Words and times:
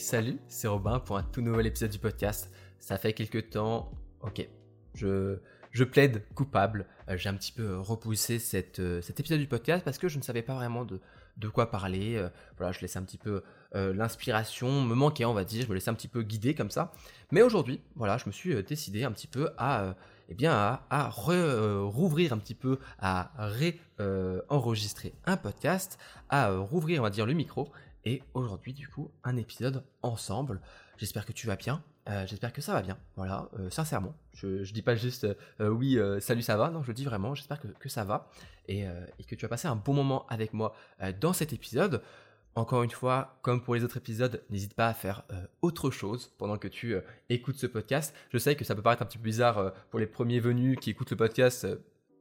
Salut, 0.00 0.38
c'est 0.48 0.66
Robin 0.66 0.98
pour 0.98 1.18
un 1.18 1.22
tout 1.22 1.40
nouvel 1.40 1.66
épisode 1.66 1.90
du 1.90 2.00
podcast. 2.00 2.50
Ça 2.80 2.98
fait 2.98 3.12
quelques 3.12 3.50
temps, 3.50 3.92
ok, 4.22 4.48
je, 4.94 5.38
je 5.70 5.84
plaide 5.84 6.24
coupable. 6.34 6.86
Euh, 7.08 7.16
j'ai 7.16 7.28
un 7.28 7.34
petit 7.34 7.52
peu 7.52 7.78
repoussé 7.78 8.38
euh, 8.78 9.00
cet 9.00 9.20
épisode 9.20 9.38
du 9.38 9.46
podcast 9.46 9.84
parce 9.84 9.98
que 9.98 10.08
je 10.08 10.18
ne 10.18 10.22
savais 10.24 10.42
pas 10.42 10.54
vraiment 10.54 10.84
de, 10.84 11.00
de 11.36 11.48
quoi 11.48 11.70
parler. 11.70 12.16
Euh, 12.16 12.28
voilà, 12.56 12.72
je 12.72 12.80
laissais 12.80 12.98
un 12.98 13.04
petit 13.04 13.18
peu 13.18 13.42
l'inspiration 13.72 14.82
me 14.82 14.94
manquait, 14.96 15.26
on 15.26 15.34
va 15.34 15.44
dire. 15.44 15.62
Je 15.62 15.68
me 15.68 15.74
laissais 15.74 15.90
un 15.90 15.94
petit 15.94 16.08
peu 16.08 16.22
guider 16.22 16.54
comme 16.54 16.70
ça. 16.70 16.90
Mais 17.30 17.42
aujourd'hui, 17.42 17.80
voilà, 17.94 18.18
je 18.18 18.26
me 18.26 18.32
suis 18.32 18.60
décidé 18.64 19.04
un 19.04 19.12
petit 19.12 19.28
peu 19.28 19.50
à, 19.58 19.94
eh 20.28 20.34
bien, 20.34 20.52
à, 20.52 20.86
à 20.90 21.10
rouvrir 21.10 22.32
un 22.32 22.38
petit 22.38 22.54
peu, 22.54 22.78
à 22.98 23.30
ré-enregistrer 23.36 25.14
un 25.26 25.36
podcast, 25.36 25.98
à 26.30 26.50
rouvrir, 26.50 27.00
on 27.00 27.02
va 27.04 27.10
dire, 27.10 27.26
le 27.26 27.34
micro 27.34 27.70
et 28.04 28.22
aujourd'hui, 28.34 28.72
du 28.72 28.88
coup, 28.88 29.10
un 29.24 29.36
épisode 29.36 29.84
ensemble. 30.02 30.60
J'espère 30.96 31.26
que 31.26 31.32
tu 31.32 31.46
vas 31.46 31.56
bien. 31.56 31.82
Euh, 32.08 32.26
j'espère 32.26 32.52
que 32.52 32.62
ça 32.62 32.72
va 32.72 32.82
bien. 32.82 32.96
Voilà, 33.16 33.48
euh, 33.58 33.68
sincèrement. 33.70 34.14
Je, 34.32 34.64
je 34.64 34.72
dis 34.72 34.82
pas 34.82 34.94
juste 34.94 35.26
euh, 35.60 35.68
oui, 35.68 35.98
salut, 36.20 36.42
ça 36.42 36.56
va. 36.56 36.70
Non, 36.70 36.82
je 36.82 36.92
dis 36.92 37.04
vraiment, 37.04 37.34
j'espère 37.34 37.60
que, 37.60 37.88
ça 37.88 38.04
va. 38.04 38.30
Et, 38.66 38.86
que 39.26 39.34
tu 39.34 39.44
as 39.44 39.48
passé 39.48 39.68
un 39.68 39.76
bon 39.76 39.92
moment 39.92 40.26
avec 40.28 40.52
moi 40.52 40.74
dans 41.20 41.32
cet 41.32 41.52
épisode. 41.52 42.02
Encore 42.54 42.82
une 42.82 42.90
fois, 42.90 43.38
comme 43.42 43.62
pour 43.62 43.74
les 43.74 43.84
autres 43.84 43.98
épisodes, 43.98 44.42
n'hésite 44.50 44.74
pas 44.74 44.88
à 44.88 44.94
faire 44.94 45.24
autre 45.62 45.90
chose 45.90 46.32
pendant 46.38 46.58
que 46.58 46.68
tu 46.68 46.96
écoutes 47.28 47.56
ce 47.56 47.66
podcast. 47.66 48.14
Je 48.30 48.38
sais 48.38 48.56
que 48.56 48.64
ça 48.64 48.74
peut 48.74 48.82
paraître 48.82 49.02
un 49.02 49.06
petit 49.06 49.18
peu 49.18 49.24
bizarre 49.24 49.72
pour 49.90 49.98
les 49.98 50.06
premiers 50.06 50.40
venus 50.40 50.78
qui 50.80 50.90
écoutent 50.90 51.10
le 51.10 51.16
podcast 51.16 51.66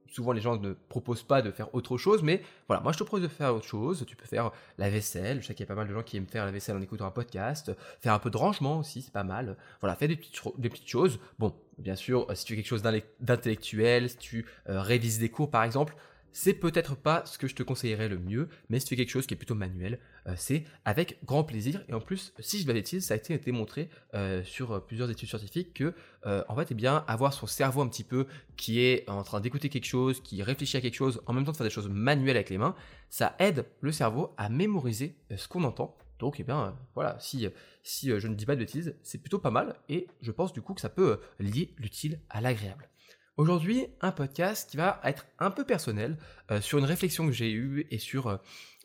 souvent 0.09 0.31
les 0.31 0.41
gens 0.41 0.57
ne 0.57 0.73
proposent 0.73 1.23
pas 1.23 1.41
de 1.41 1.51
faire 1.51 1.73
autre 1.73 1.97
chose, 1.97 2.23
mais 2.23 2.41
voilà, 2.67 2.81
moi 2.81 2.91
je 2.91 2.97
te 2.97 3.03
propose 3.03 3.23
de 3.23 3.27
faire 3.27 3.53
autre 3.55 3.65
chose. 3.65 4.05
Tu 4.07 4.15
peux 4.15 4.25
faire 4.25 4.51
la 4.77 4.89
vaisselle. 4.89 5.41
Je 5.41 5.47
sais 5.47 5.53
qu'il 5.53 5.65
y 5.65 5.67
a 5.67 5.73
pas 5.73 5.75
mal 5.75 5.87
de 5.87 5.93
gens 5.93 6.03
qui 6.03 6.17
aiment 6.17 6.27
faire 6.27 6.45
la 6.45 6.51
vaisselle 6.51 6.75
en 6.75 6.81
écoutant 6.81 7.05
un 7.05 7.11
podcast. 7.11 7.71
Faire 7.99 8.13
un 8.13 8.19
peu 8.19 8.29
de 8.29 8.37
rangement 8.37 8.79
aussi, 8.79 9.01
c'est 9.01 9.13
pas 9.13 9.23
mal. 9.23 9.57
Voilà, 9.81 9.95
fais 9.95 10.07
des 10.07 10.15
petites, 10.15 10.87
choses. 10.87 11.19
Bon, 11.39 11.53
bien 11.77 11.95
sûr, 11.95 12.27
si 12.33 12.45
tu 12.45 12.53
fais 12.53 12.61
quelque 12.61 12.69
chose 12.69 12.83
d'intellectuel, 13.19 14.09
si 14.09 14.17
tu 14.17 14.45
euh, 14.69 14.81
révises 14.81 15.19
des 15.19 15.29
cours 15.29 15.49
par 15.49 15.63
exemple, 15.63 15.95
c'est 16.39 16.53
peut-être 16.53 16.95
pas 16.95 17.25
ce 17.25 17.39
que 17.39 17.47
je 17.47 17.55
te 17.55 17.63
conseillerais 17.63 18.09
le 18.09 18.19
mieux, 18.19 18.47
mais 18.69 18.79
si 18.79 18.85
tu 18.85 18.89
fais 18.89 18.95
quelque 18.97 19.09
chose 19.09 19.25
qui 19.25 19.33
est 19.33 19.37
plutôt 19.37 19.55
manuel, 19.55 19.97
euh, 20.27 20.35
c'est 20.37 20.65
avec 20.85 21.17
grand 21.25 21.43
plaisir. 21.43 21.83
Et 21.89 21.95
en 21.95 21.99
plus, 21.99 22.31
si 22.37 22.61
je 22.61 22.67
l'avais 22.67 22.83
ça 22.83 23.15
a 23.15 23.17
été 23.17 23.35
démontré 23.39 23.89
euh, 24.13 24.43
sur 24.43 24.71
euh, 24.71 24.79
plusieurs 24.79 25.09
études 25.09 25.29
scientifiques 25.29 25.73
que, 25.73 25.95
en 26.23 26.55
fait, 26.55 26.67
eh 26.69 26.75
bien, 26.75 27.03
avoir 27.07 27.33
son 27.33 27.47
cerveau 27.47 27.81
un 27.81 27.87
petit 27.87 28.03
peu 28.03 28.27
qui 28.55 28.81
est 28.81 29.09
en 29.09 29.23
train 29.23 29.39
d'écouter 29.39 29.69
quelque 29.69 29.85
chose, 29.85 30.21
qui 30.21 30.43
réfléchit 30.43 30.77
à 30.77 30.81
quelque 30.81 30.93
chose, 30.93 31.23
en 31.25 31.33
même 31.33 31.43
temps 31.43 31.53
de 31.53 31.57
faire 31.57 31.65
des 31.65 31.73
choses 31.73 31.89
manuelles 31.89 32.35
avec 32.35 32.51
les 32.51 32.59
mains, 32.59 32.75
ça 33.09 33.35
aide 33.39 33.65
le 33.81 33.91
cerveau 33.91 34.35
à 34.37 34.49
mémoriser 34.49 35.15
ce 35.35 35.47
qu'on 35.47 35.63
entend. 35.63 35.97
Donc, 36.19 36.39
eh 36.39 36.43
bien, 36.43 36.77
voilà, 36.93 37.17
si, 37.19 37.47
si 37.81 38.11
je 38.19 38.27
ne 38.27 38.35
dis 38.35 38.45
pas 38.45 38.53
de 38.53 38.59
bêtises, 38.59 38.95
c'est 39.01 39.17
plutôt 39.17 39.39
pas 39.39 39.51
mal, 39.51 39.75
et 39.89 40.05
je 40.21 40.31
pense 40.31 40.53
du 40.53 40.61
coup 40.61 40.75
que 40.75 40.81
ça 40.81 40.89
peut 40.89 41.19
lier 41.39 41.73
l'utile 41.79 42.19
à 42.29 42.41
l'agréable. 42.41 42.89
Aujourd'hui, 43.37 43.85
un 44.01 44.11
podcast 44.11 44.67
qui 44.67 44.77
va 44.77 44.99
être 45.03 45.27
un 45.37 45.51
peu 45.51 45.63
personnel 45.63 46.17
euh, 46.49 46.59
sur 46.59 46.79
une 46.79 46.85
réflexion 46.85 47.27
que 47.27 47.31
j'ai 47.31 47.51
eue 47.51 47.85
et 47.91 47.99
sur 47.99 48.25
euh, 48.25 48.37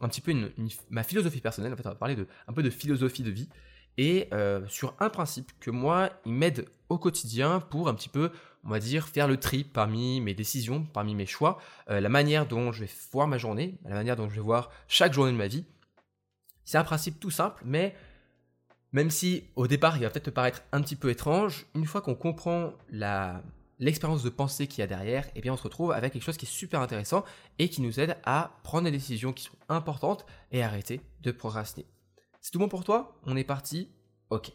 un 0.03 0.09
petit 0.09 0.21
peu 0.21 0.35
ma 0.91 1.03
philosophie 1.03 1.41
personnelle. 1.41 1.73
En 1.73 1.77
fait, 1.77 1.87
on 1.87 1.89
va 1.89 1.95
parler 1.95 2.17
de, 2.17 2.27
un 2.47 2.53
peu 2.53 2.63
de 2.63 2.69
philosophie 2.69 3.23
de 3.23 3.31
vie 3.31 3.49
et 3.97 4.29
euh, 4.35 4.61
sur 4.69 4.95
un 5.01 5.09
principe 5.09 5.53
que 5.59 5.71
moi, 5.71 6.11
il 6.27 6.35
m'aide 6.35 6.67
au 6.91 6.99
quotidien 6.99 7.61
pour 7.61 7.89
un 7.89 7.95
petit 7.95 8.11
peu, 8.11 8.31
on 8.65 8.69
va 8.69 8.79
dire, 8.79 9.09
faire 9.09 9.27
le 9.27 9.39
tri 9.39 9.65
parmi 9.65 10.21
mes 10.21 10.35
décisions, 10.35 10.85
parmi 10.85 11.15
mes 11.15 11.25
choix, 11.27 11.59
la 11.89 12.09
manière 12.11 12.47
dont 12.47 12.73
je 12.73 12.85
vais 12.85 12.91
voir 13.11 13.29
ma 13.29 13.39
journée, 13.39 13.79
la 13.85 13.95
manière 13.95 14.17
dont 14.17 14.29
je 14.29 14.35
vais 14.35 14.43
voir 14.43 14.71
chaque 14.87 15.15
journée 15.15 15.33
de 15.33 15.37
ma 15.39 15.47
vie. 15.47 15.65
C'est 16.67 16.77
un 16.77 16.85
principe 16.85 17.19
tout 17.19 17.31
simple, 17.31 17.63
mais 17.65 17.95
même 18.93 19.11
si 19.11 19.45
au 19.57 19.67
départ 19.67 19.97
il 19.97 20.03
va 20.03 20.11
peut-être 20.11 20.27
te 20.27 20.31
paraître 20.31 20.63
un 20.73 20.83
petit 20.83 20.97
peu 20.97 21.09
étrange, 21.09 21.65
une 21.75 21.87
fois 21.87 22.03
qu'on 22.03 22.15
comprend 22.15 22.75
la 22.91 23.43
l'expérience 23.83 24.23
de 24.23 24.31
pensée 24.31 24.69
qu'il 24.69 24.81
y 24.81 24.83
a 24.83 24.87
derrière, 24.87 25.27
et 25.29 25.33
eh 25.37 25.41
bien 25.41 25.53
on 25.53 25.57
se 25.57 25.65
retrouve 25.65 25.91
avec 25.91 26.13
quelque 26.13 26.23
chose 26.23 26.37
qui 26.37 26.47
est 26.47 26.49
super 26.49 26.81
intéressant 26.81 27.25
et 27.59 27.69
qui 27.69 27.83
nous 27.83 27.99
aide 27.99 28.17
à 28.25 28.53
prendre 28.63 28.85
des 28.85 28.93
décisions 28.93 29.33
qui 29.33 29.45
sont 29.45 29.57
importantes 29.69 30.25
et 30.53 30.63
arrêter 30.63 31.01
de 31.23 31.33
procrastiner. 31.33 31.87
C'est 32.41 32.53
tout 32.53 32.61
bon 32.61 32.69
pour 32.69 32.85
toi? 32.85 33.21
On 33.25 33.37
est 33.37 33.45
parti? 33.45 33.91
Ok. 34.31 34.53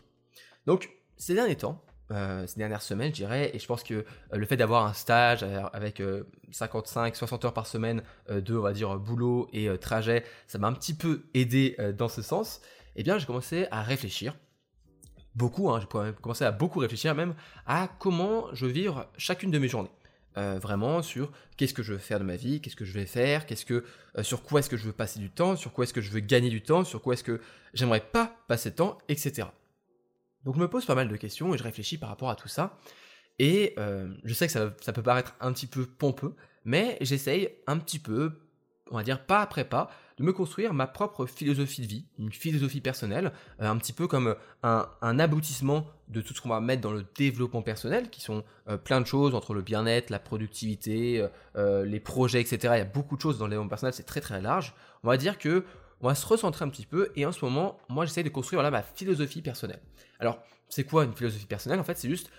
Donc, 0.65 0.89
ces 1.17 1.33
derniers 1.33 1.57
temps, 1.57 1.83
euh, 2.11 2.47
ces 2.47 2.57
dernières 2.57 2.81
semaines, 2.81 3.09
je 3.09 3.15
dirais, 3.15 3.51
et 3.53 3.59
je 3.59 3.67
pense 3.67 3.83
que 3.83 3.93
euh, 3.93 4.05
le 4.31 4.45
fait 4.45 4.55
d'avoir 4.55 4.85
un 4.85 4.93
stage 4.93 5.43
avec 5.73 6.01
55, 6.51 7.13
euh, 7.13 7.17
60 7.17 7.45
heures 7.45 7.53
par 7.53 7.67
semaine 7.67 8.03
de, 8.29 8.55
on 8.55 8.61
va 8.61 8.71
dire, 8.71 8.97
boulot 8.97 9.49
et 9.51 9.69
trajet, 9.77 10.23
ça 10.47 10.57
m'a 10.57 10.67
un 10.67 10.73
petit 10.73 10.93
peu 10.93 11.25
aidé 11.33 11.75
dans 11.97 12.07
ce 12.07 12.21
sens. 12.21 12.61
Eh 12.95 13.03
bien, 13.03 13.17
j'ai 13.17 13.25
commencé 13.25 13.67
à 13.71 13.81
réfléchir 13.83 14.35
beaucoup, 15.37 15.69
hein, 15.69 15.79
j'ai 15.79 16.13
commencé 16.21 16.43
à 16.43 16.51
beaucoup 16.51 16.79
réfléchir 16.79 17.15
même 17.15 17.35
à 17.65 17.87
comment 17.99 18.53
je 18.53 18.65
veux 18.65 18.71
vivre 18.71 19.07
chacune 19.17 19.51
de 19.51 19.59
mes 19.59 19.67
journées. 19.67 19.91
Euh, 20.37 20.59
vraiment 20.61 21.01
sur 21.01 21.31
qu'est-ce 21.55 21.73
que 21.73 21.81
je 21.81 21.93
veux 21.93 21.99
faire 21.99 22.19
de 22.19 22.23
ma 22.23 22.35
vie, 22.35 22.61
qu'est-ce 22.61 22.75
que 22.75 22.85
je 22.85 22.93
vais 22.93 23.07
faire, 23.07 23.47
qu'est-ce 23.47 23.65
que, 23.65 23.83
euh, 24.17 24.23
sur 24.23 24.43
quoi 24.43 24.59
est-ce 24.59 24.69
que 24.69 24.77
je 24.77 24.85
veux 24.85 24.91
passer 24.91 25.19
du 25.19 25.31
temps, 25.31 25.55
sur 25.55 25.73
quoi 25.73 25.83
est-ce 25.83 25.93
que 25.93 26.01
je 26.01 26.11
veux 26.11 26.19
gagner 26.19 26.49
du 26.49 26.61
temps, 26.61 26.83
sur 26.83 27.01
quoi 27.01 27.13
est-ce 27.13 27.23
que 27.23 27.41
j'aimerais 27.73 28.01
pas 28.01 28.35
passer 28.47 28.69
de 28.69 28.75
temps, 28.75 28.99
etc. 29.09 29.47
Donc 30.43 30.55
je 30.55 30.59
me 30.59 30.67
pose 30.67 30.85
pas 30.85 30.93
mal 30.93 31.07
de 31.07 31.15
questions 31.15 31.55
et 31.55 31.57
je 31.57 31.63
réfléchis 31.63 31.97
par 31.97 32.09
rapport 32.09 32.29
à 32.29 32.35
tout 32.35 32.47
ça. 32.47 32.77
Et 33.39 33.73
euh, 33.79 34.13
je 34.23 34.33
sais 34.33 34.45
que 34.45 34.53
ça, 34.53 34.93
peut 34.93 35.03
paraître 35.03 35.35
un 35.39 35.51
petit 35.53 35.65
peu 35.65 35.85
pompeux, 35.85 36.35
mais 36.65 36.97
j'essaye 37.01 37.49
un 37.65 37.79
petit 37.79 37.99
peu, 37.99 38.31
on 38.91 38.97
va 38.97 39.03
dire 39.03 39.25
pas 39.25 39.41
après 39.41 39.65
pas, 39.65 39.89
de 40.17 40.23
me 40.23 40.33
construire 40.33 40.73
ma 40.73 40.87
propre 40.87 41.25
philosophie 41.25 41.81
de 41.81 41.87
vie, 41.87 42.05
une 42.17 42.31
philosophie 42.31 42.81
personnelle, 42.81 43.31
euh, 43.61 43.69
un 43.69 43.77
petit 43.77 43.93
peu 43.93 44.07
comme 44.07 44.35
euh, 44.65 44.83
un, 45.01 45.19
aboutissement 45.19 45.85
de 46.07 46.21
tout 46.21 46.33
ce 46.33 46.41
qu'on 46.41 46.49
va 46.49 46.59
mettre 46.59 46.81
dans 46.81 46.91
le 46.91 47.05
développement 47.15 47.61
personnel, 47.61 48.09
qui 48.09 48.21
sont 48.21 48.43
euh, 48.67 48.77
plein 48.77 48.99
de 48.99 49.05
choses 49.05 49.35
entre 49.35 49.53
le 49.53 49.61
bien-être, 49.61 50.09
la 50.09 50.19
productivité, 50.19 51.25
les 51.55 51.99
projets, 51.99 52.41
etc. 52.41 52.57
Il 52.75 52.79
y 52.79 52.81
a 52.81 52.85
beaucoup 52.85 53.15
de 53.15 53.21
choses 53.21 53.37
dans 53.37 53.45
le 53.45 53.51
développement 53.51 53.69
personnel, 53.69 53.93
c'est 53.93 54.03
très 54.03 54.21
très 54.21 54.41
large. 54.41 54.73
On 55.03 55.07
va 55.07 55.17
dire 55.17 55.37
que 55.37 55.63
on 56.01 56.07
va 56.07 56.15
se 56.15 56.25
recentrer 56.27 56.63
un 56.63 56.69
petit 56.69 56.85
peu 56.85 57.11
et 57.15 57.25
en 57.25 57.31
ce 57.31 57.43
moment, 57.43 57.79
moi 57.89 58.05
j'essaie 58.05 58.23
de 58.23 58.29
construire 58.29 58.61
là 58.61 58.69
ma 58.69 58.83
philosophie 58.83 59.41
personnelle. 59.41 59.81
Alors, 60.19 60.39
c'est 60.69 60.83
quoi 60.83 61.05
une 61.05 61.13
philosophie 61.13 61.45
personnelle? 61.45 61.79
En 61.79 61.83
fait, 61.83 61.97
c'est 61.97 62.09
juste 62.09 62.29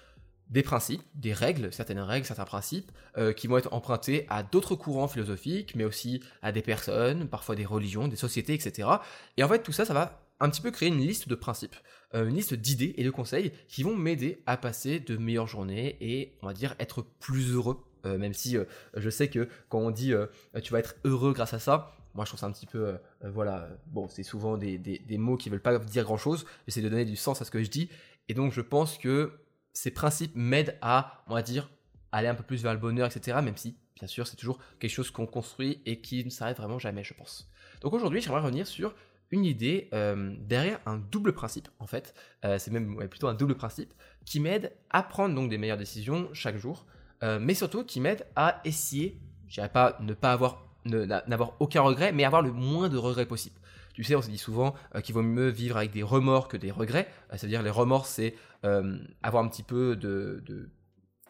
des 0.51 0.63
principes, 0.63 1.03
des 1.15 1.33
règles, 1.33 1.73
certaines 1.73 2.01
règles, 2.01 2.27
certains 2.27 2.45
principes, 2.45 2.91
euh, 3.17 3.33
qui 3.33 3.47
vont 3.47 3.59
être 3.59 3.73
empruntés 3.73 4.27
à 4.29 4.43
d'autres 4.43 4.75
courants 4.77 5.09
philosophiques, 5.09 5.75
mais 5.75 5.85
aussi 5.85 6.23
à 6.43 6.53
des 6.53 6.63
personnes, 6.63 7.29
parfois 7.29 7.55
des 7.55 7.67
religions, 7.67 8.09
des 8.09 8.17
sociétés, 8.17 8.55
etc. 8.55 8.89
Et 9.37 9.45
en 9.45 9.49
fait, 9.49 9.63
tout 9.63 9.73
ça, 9.73 9.85
ça 9.85 9.95
va 9.95 10.23
un 10.41 10.49
petit 10.49 10.61
peu 10.61 10.71
créer 10.71 10.89
une 10.89 10.99
liste 10.99 11.29
de 11.29 11.35
principes, 11.35 11.77
euh, 12.15 12.29
une 12.29 12.37
liste 12.37 12.55
d'idées 12.55 12.95
et 12.97 13.05
de 13.05 13.11
conseils 13.11 13.53
qui 13.67 13.83
vont 13.83 13.97
m'aider 13.97 14.43
à 14.47 14.57
passer 14.57 15.01
de 15.01 15.17
meilleures 15.17 15.49
journées 15.49 15.97
et, 16.01 16.37
on 16.43 16.47
va 16.47 16.55
dire, 16.55 16.75
être 16.79 17.03
plus 17.03 17.53
heureux. 17.53 17.85
Euh, 18.07 18.17
même 18.17 18.33
si 18.33 18.57
je 18.95 19.11
sais 19.11 19.29
que 19.29 19.49
quand 19.69 19.81
on 19.81 19.91
dit 19.91 20.15
tu 20.63 20.73
vas 20.73 20.79
être 20.79 20.95
heureux 21.05 21.33
grâce 21.33 21.53
à 21.53 21.59
ça, 21.59 21.97
moi 22.15 22.25
je 22.25 22.31
trouve 22.31 22.41
ça 22.41 22.47
un 22.47 22.53
petit 22.53 22.67
peu, 22.67 22.97
voilà, 23.23 23.69
bon, 23.89 24.09
c'est 24.09 24.23
souvent 24.23 24.57
des, 24.57 24.79
des, 24.79 25.01
des 25.01 25.19
mots 25.19 25.37
qui 25.37 25.51
veulent 25.51 25.61
pas 25.61 25.77
dire 25.79 26.05
grand 26.05 26.17
chose, 26.17 26.47
j'essaie 26.67 26.81
de 26.81 26.89
donner 26.89 27.05
du 27.05 27.17
sens 27.17 27.43
à 27.43 27.45
ce 27.45 27.51
que 27.51 27.63
je 27.63 27.69
dis, 27.69 27.91
et 28.29 28.35
donc 28.35 28.53
je 28.53 28.61
pense 28.61 28.99
que 28.99 29.33
ces 29.79 29.93
principes 29.93 30.33
m'aident 30.35 30.77
à, 30.83 31.23
on 31.29 31.35
va 31.35 31.43
dire, 31.43 31.71
aller 32.11 32.27
un 32.27 32.35
peu 32.35 32.43
plus 32.43 32.65
vers 32.65 32.73
le 32.73 32.81
bonheur, 32.81 33.07
etc. 33.07 33.39
Même 33.41 33.57
si, 33.57 33.77
bien 33.95 34.09
sûr, 34.09 34.27
c'est 34.27 34.35
toujours 34.35 34.59
quelque 34.81 34.91
chose 34.91 35.13
qu'on 35.13 35.27
construit 35.27 35.81
et 35.87 36.01
qui 36.01 36.25
ne 36.25 36.31
s'arrête 36.31 36.57
vraiment 36.57 36.81
jamais, 36.81 37.05
je 37.05 37.15
pense. 37.15 37.49
Donc 37.81 37.93
aujourd'hui, 37.93 38.21
j'aimerais 38.21 38.41
revenir 38.41 38.67
sur 38.67 38.93
une 39.31 39.45
idée 39.45 39.89
euh, 39.93 40.35
derrière 40.41 40.81
un 40.85 40.97
double 40.97 41.33
principe, 41.33 41.69
en 41.79 41.87
fait. 41.87 42.13
Euh, 42.45 42.59
c'est 42.59 42.73
même 42.73 43.09
plutôt 43.09 43.29
un 43.29 43.35
double 43.35 43.55
principe 43.55 43.95
qui 44.25 44.41
m'aide 44.41 44.73
à 44.91 45.05
prendre 45.05 45.33
donc 45.33 45.49
des 45.49 45.59
meilleures 45.59 45.79
décisions 45.79 46.29
chaque 46.33 46.57
jour, 46.57 46.85
euh, 47.23 47.39
mais 47.41 47.55
surtout 47.55 47.85
qui 47.85 48.01
m'aide 48.01 48.27
à 48.35 48.61
essayer, 48.65 49.21
je 49.47 49.55
dirais 49.55 49.69
pas 49.69 49.97
ne 50.01 50.13
pas 50.13 50.33
avoir, 50.33 50.67
n'avoir 50.87 51.53
aucun 51.61 51.83
regret, 51.83 52.11
mais 52.11 52.25
avoir 52.25 52.43
le 52.43 52.51
moins 52.51 52.89
de 52.89 52.97
regrets 52.97 53.27
possible. 53.27 53.61
Tu 53.99 54.05
sais, 54.05 54.15
on 54.15 54.23
se 54.23 54.31
dit 54.31 54.39
souvent 54.39 54.77
qu'il 55.03 55.13
vaut 55.13 55.23
mieux 55.23 55.49
vivre 55.49 55.77
avec 55.77 55.91
des 55.91 56.05
remords 56.05 56.47
que 56.47 56.57
des 56.57 56.71
regrets. 56.71 57.09
C'est-à-dire 57.33 57.65
les 57.65 57.71
remords, 57.71 58.07
c'est 58.07 58.37
euh, 58.65 58.97
avoir 59.25 59.43
un 59.43 59.49
petit 59.49 59.65
peu 59.65 59.97
de, 59.97 60.41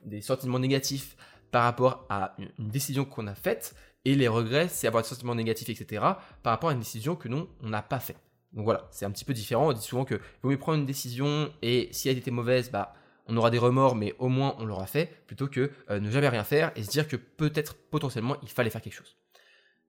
des 0.04 0.20
sentiments 0.20 0.58
négatifs 0.58 1.16
par 1.50 1.62
rapport 1.62 2.04
à 2.10 2.36
une 2.58 2.68
décision 2.68 3.06
qu'on 3.06 3.26
a 3.26 3.34
faite, 3.34 3.74
et 4.04 4.14
les 4.14 4.28
regrets, 4.28 4.68
c'est 4.68 4.86
avoir 4.86 5.02
des 5.02 5.08
sentiments 5.08 5.34
négatifs, 5.34 5.70
etc., 5.70 6.02
par 6.42 6.52
rapport 6.52 6.68
à 6.68 6.74
une 6.74 6.80
décision 6.80 7.16
que 7.16 7.28
non, 7.28 7.48
on 7.62 7.70
n'a 7.70 7.80
pas 7.80 8.00
faite. 8.00 8.20
Donc 8.52 8.66
voilà, 8.66 8.86
c'est 8.90 9.06
un 9.06 9.10
petit 9.12 9.24
peu 9.24 9.32
différent. 9.32 9.70
On 9.70 9.72
dit 9.72 9.80
souvent 9.80 10.04
que 10.04 10.16
vaut 10.42 10.50
mieux 10.50 10.58
prendre 10.58 10.78
une 10.78 10.84
décision 10.84 11.50
et 11.62 11.88
si 11.92 12.10
elle 12.10 12.18
était 12.18 12.30
mauvaise, 12.30 12.70
bah 12.70 12.92
on 13.28 13.36
aura 13.38 13.50
des 13.50 13.58
remords, 13.58 13.96
mais 13.96 14.14
au 14.18 14.28
moins 14.28 14.56
on 14.58 14.66
l'aura 14.66 14.86
fait, 14.86 15.22
plutôt 15.26 15.48
que 15.48 15.70
euh, 15.88 16.00
ne 16.00 16.10
jamais 16.10 16.28
rien 16.28 16.44
faire 16.44 16.70
et 16.76 16.82
se 16.82 16.90
dire 16.90 17.08
que 17.08 17.16
peut-être 17.16 17.76
potentiellement 17.76 18.36
il 18.42 18.50
fallait 18.50 18.68
faire 18.68 18.82
quelque 18.82 18.92
chose. 18.92 19.16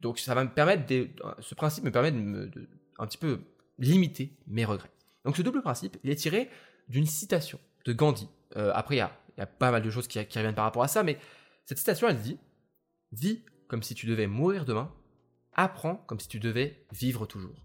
Donc 0.01 0.19
ça 0.19 0.33
va 0.33 0.43
me 0.43 0.49
permettre, 0.49 0.85
de, 0.85 1.09
ce 1.39 1.55
principe 1.55 1.83
me 1.83 1.91
permet 1.91 2.11
de, 2.11 2.17
me, 2.17 2.51
un 2.97 3.07
petit 3.07 3.17
peu 3.17 3.41
limiter 3.77 4.37
mes 4.47 4.65
regrets. 4.65 4.91
Donc 5.25 5.37
ce 5.37 5.41
double 5.41 5.61
principe, 5.61 5.97
il 6.03 6.09
est 6.09 6.15
tiré 6.15 6.49
d'une 6.87 7.05
citation 7.05 7.59
de 7.85 7.93
Gandhi. 7.93 8.27
Euh, 8.57 8.71
après, 8.73 8.95
il 8.95 8.99
y 8.99 9.01
a, 9.01 9.45
pas 9.45 9.71
mal 9.71 9.81
de 9.81 9.89
choses 9.89 10.07
qui, 10.07 10.19
reviennent 10.19 10.55
par 10.55 10.65
rapport 10.65 10.83
à 10.83 10.87
ça, 10.87 11.03
mais 11.03 11.17
cette 11.65 11.77
citation, 11.77 12.07
elle 12.09 12.19
dit 12.19 12.37
Vis 13.11 13.43
comme 13.67 13.83
si 13.83 13.93
tu 13.93 14.07
devais 14.07 14.27
mourir 14.27 14.65
demain, 14.65 14.91
apprends 15.53 15.95
comme 15.95 16.19
si 16.19 16.27
tu 16.27 16.39
devais 16.39 16.85
vivre 16.91 17.25
toujours. 17.25 17.55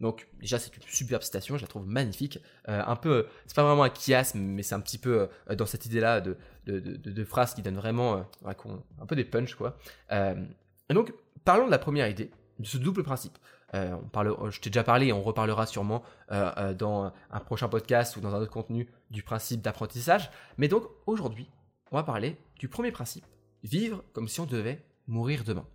Donc 0.00 0.28
déjà 0.38 0.58
c'est 0.60 0.76
une 0.76 0.82
superbe 0.82 1.22
citation, 1.22 1.56
je 1.56 1.62
la 1.62 1.68
trouve 1.68 1.86
magnifique. 1.86 2.38
Euh, 2.68 2.82
un 2.86 2.94
peu, 2.94 3.26
c'est 3.46 3.56
pas 3.56 3.64
vraiment 3.64 3.82
un 3.82 3.92
chiasme, 3.92 4.38
mais 4.38 4.62
c'est 4.62 4.74
un 4.74 4.80
petit 4.80 4.98
peu 4.98 5.28
euh, 5.50 5.54
dans 5.56 5.66
cette 5.66 5.86
idée-là 5.86 6.20
de, 6.20 6.36
de, 6.66 6.78
de, 6.78 7.24
phrases 7.24 7.54
qui 7.54 7.62
donnent 7.62 7.78
vraiment 7.78 8.24
un 8.44 9.06
peu 9.06 9.16
des 9.16 9.24
punch 9.24 9.54
quoi. 9.54 9.78
et 10.10 10.94
donc 10.94 11.12
parlons 11.44 11.66
de 11.66 11.70
la 11.70 11.78
première 11.78 12.08
idée, 12.08 12.30
de 12.58 12.66
ce 12.66 12.78
double 12.78 13.02
principe. 13.02 13.38
parle, 14.12 14.36
je 14.50 14.60
t'ai 14.60 14.70
déjà 14.70 14.84
parlé, 14.84 15.06
et 15.06 15.12
on 15.12 15.22
reparlera 15.22 15.66
sûrement 15.66 16.02
dans 16.30 17.12
un 17.30 17.40
prochain 17.40 17.68
podcast 17.68 18.16
ou 18.16 18.20
dans 18.20 18.34
un 18.34 18.40
autre 18.40 18.50
contenu 18.50 18.88
du 19.10 19.22
principe 19.22 19.60
d'apprentissage. 19.60 20.30
Mais 20.56 20.68
donc 20.68 20.84
aujourd'hui, 21.06 21.48
on 21.90 21.96
va 21.96 22.02
parler 22.02 22.36
du 22.58 22.68
premier 22.68 22.92
principe, 22.92 23.24
vivre 23.62 24.04
comme 24.12 24.28
si 24.28 24.40
on 24.40 24.46
devait 24.46 24.84
mourir 25.06 25.44
demain. 25.44 25.66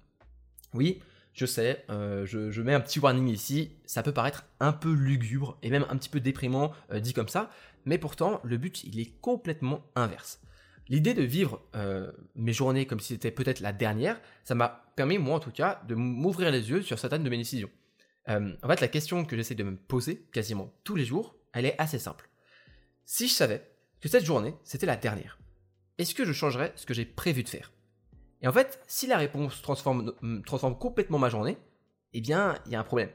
Oui, 0.73 1.01
je 1.33 1.45
sais, 1.45 1.83
euh, 1.89 2.25
je, 2.25 2.61
mets 2.61 2.73
un 2.73 2.79
petit 2.79 2.99
warning 2.99 3.27
ici, 3.27 3.71
ça 3.85 4.03
peut 4.03 4.11
paraître 4.11 4.45
un 4.59 4.71
peu 4.71 4.93
lugubre 4.93 5.57
et 5.63 5.69
même 5.69 5.85
un 5.89 5.97
petit 5.97 6.09
peu 6.09 6.19
déprimant 6.19 6.71
euh, 6.91 6.99
dit 6.99 7.13
comme 7.13 7.27
ça, 7.27 7.49
mais 7.85 7.97
pourtant 7.97 8.39
le 8.43 8.57
but 8.57 8.83
il 8.83 8.99
est 8.99 9.19
complètement 9.19 9.81
inverse. 9.95 10.39
L'idée 10.89 11.13
de 11.13 11.23
vivre 11.23 11.61
euh, 11.75 12.11
mes 12.35 12.53
journées 12.53 12.85
comme 12.85 12.99
si 12.99 13.13
c'était 13.13 13.31
peut-être 13.31 13.61
la 13.61 13.71
dernière, 13.71 14.19
ça 14.43 14.55
m'a 14.55 14.91
permis 14.95 15.17
moi 15.17 15.35
en 15.35 15.39
tout 15.39 15.51
cas 15.51 15.81
de 15.87 15.95
m'ouvrir 15.95 16.51
les 16.51 16.69
yeux 16.69 16.81
sur 16.81 16.99
certaines 16.99 17.23
de 17.23 17.29
mes 17.29 17.37
décisions. 17.37 17.69
en 18.27 18.67
fait 18.67 18.81
la 18.81 18.87
question 18.87 19.25
que 19.25 19.35
j'essaie 19.35 19.55
de 19.55 19.63
me 19.63 19.75
poser 19.75 20.27
quasiment 20.31 20.73
tous 20.83 20.95
les 20.95 21.05
jours, 21.05 21.35
elle 21.53 21.65
est 21.65 21.79
assez 21.79 21.99
simple. 21.99 22.29
Si 23.05 23.27
je 23.27 23.33
savais 23.33 23.67
que 24.01 24.09
cette 24.09 24.25
journée 24.25 24.55
c'était 24.63 24.85
la 24.85 24.97
dernière, 24.97 25.39
est-ce 25.97 26.15
que 26.15 26.25
je 26.25 26.33
changerais 26.33 26.73
ce 26.75 26.85
que 26.85 26.93
j'ai 26.93 27.05
prévu 27.05 27.43
de 27.43 27.49
faire? 27.49 27.71
Et 28.41 28.47
en 28.47 28.51
fait, 28.51 28.81
si 28.87 29.07
la 29.07 29.17
réponse 29.17 29.61
transforme, 29.61 30.13
complètement 30.79 31.17
ma 31.17 31.29
journée, 31.29 31.57
eh 32.13 32.21
bien, 32.21 32.55
il 32.65 32.73
y 32.73 32.75
a 32.75 32.79
un 32.79 32.83
problème. 32.83 33.09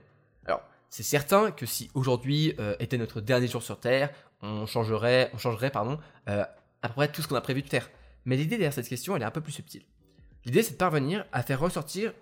Alors, 0.47 0.62
c'est 0.88 1.03
certain 1.03 1.50
que 1.50 1.67
si 1.67 1.91
aujourd'hui 1.94 2.55
euh, 2.59 2.75
était 2.81 2.97
notre 2.97 3.21
dernier 3.21 3.47
jour 3.47 3.62
sur 3.62 3.79
Terre, 3.79 4.11
on 4.41 4.64
changerait, 4.67 5.31
on 5.35 5.38
changerait 5.38 5.71
pardon, 5.71 5.99
euh, 6.29 6.44
à 6.83 6.89
peu 6.89 6.95
près 6.95 7.09
tout 7.09 7.23
ce 7.23 7.29
qu'on 7.29 7.37
a 7.37 7.41
prévu 7.41 7.63
de 7.63 7.69
faire. 7.69 7.91
Mais 8.25 8.37
l'idée 8.37 8.57
derrière 8.57 8.73
cette 8.73 8.89
question, 8.89 9.17
elle 9.17 9.23
est 9.23 9.27
un 9.27 9.31
peu 9.31 9.41
plus 9.41 9.53
subtile. 9.53 9.83
L'idée, 10.45 10.63
c'est 10.63 10.73
de 10.73 10.77
parvenir 10.77 11.27
à 11.33 11.43
faire 11.43 11.61
ressortir 11.61 12.15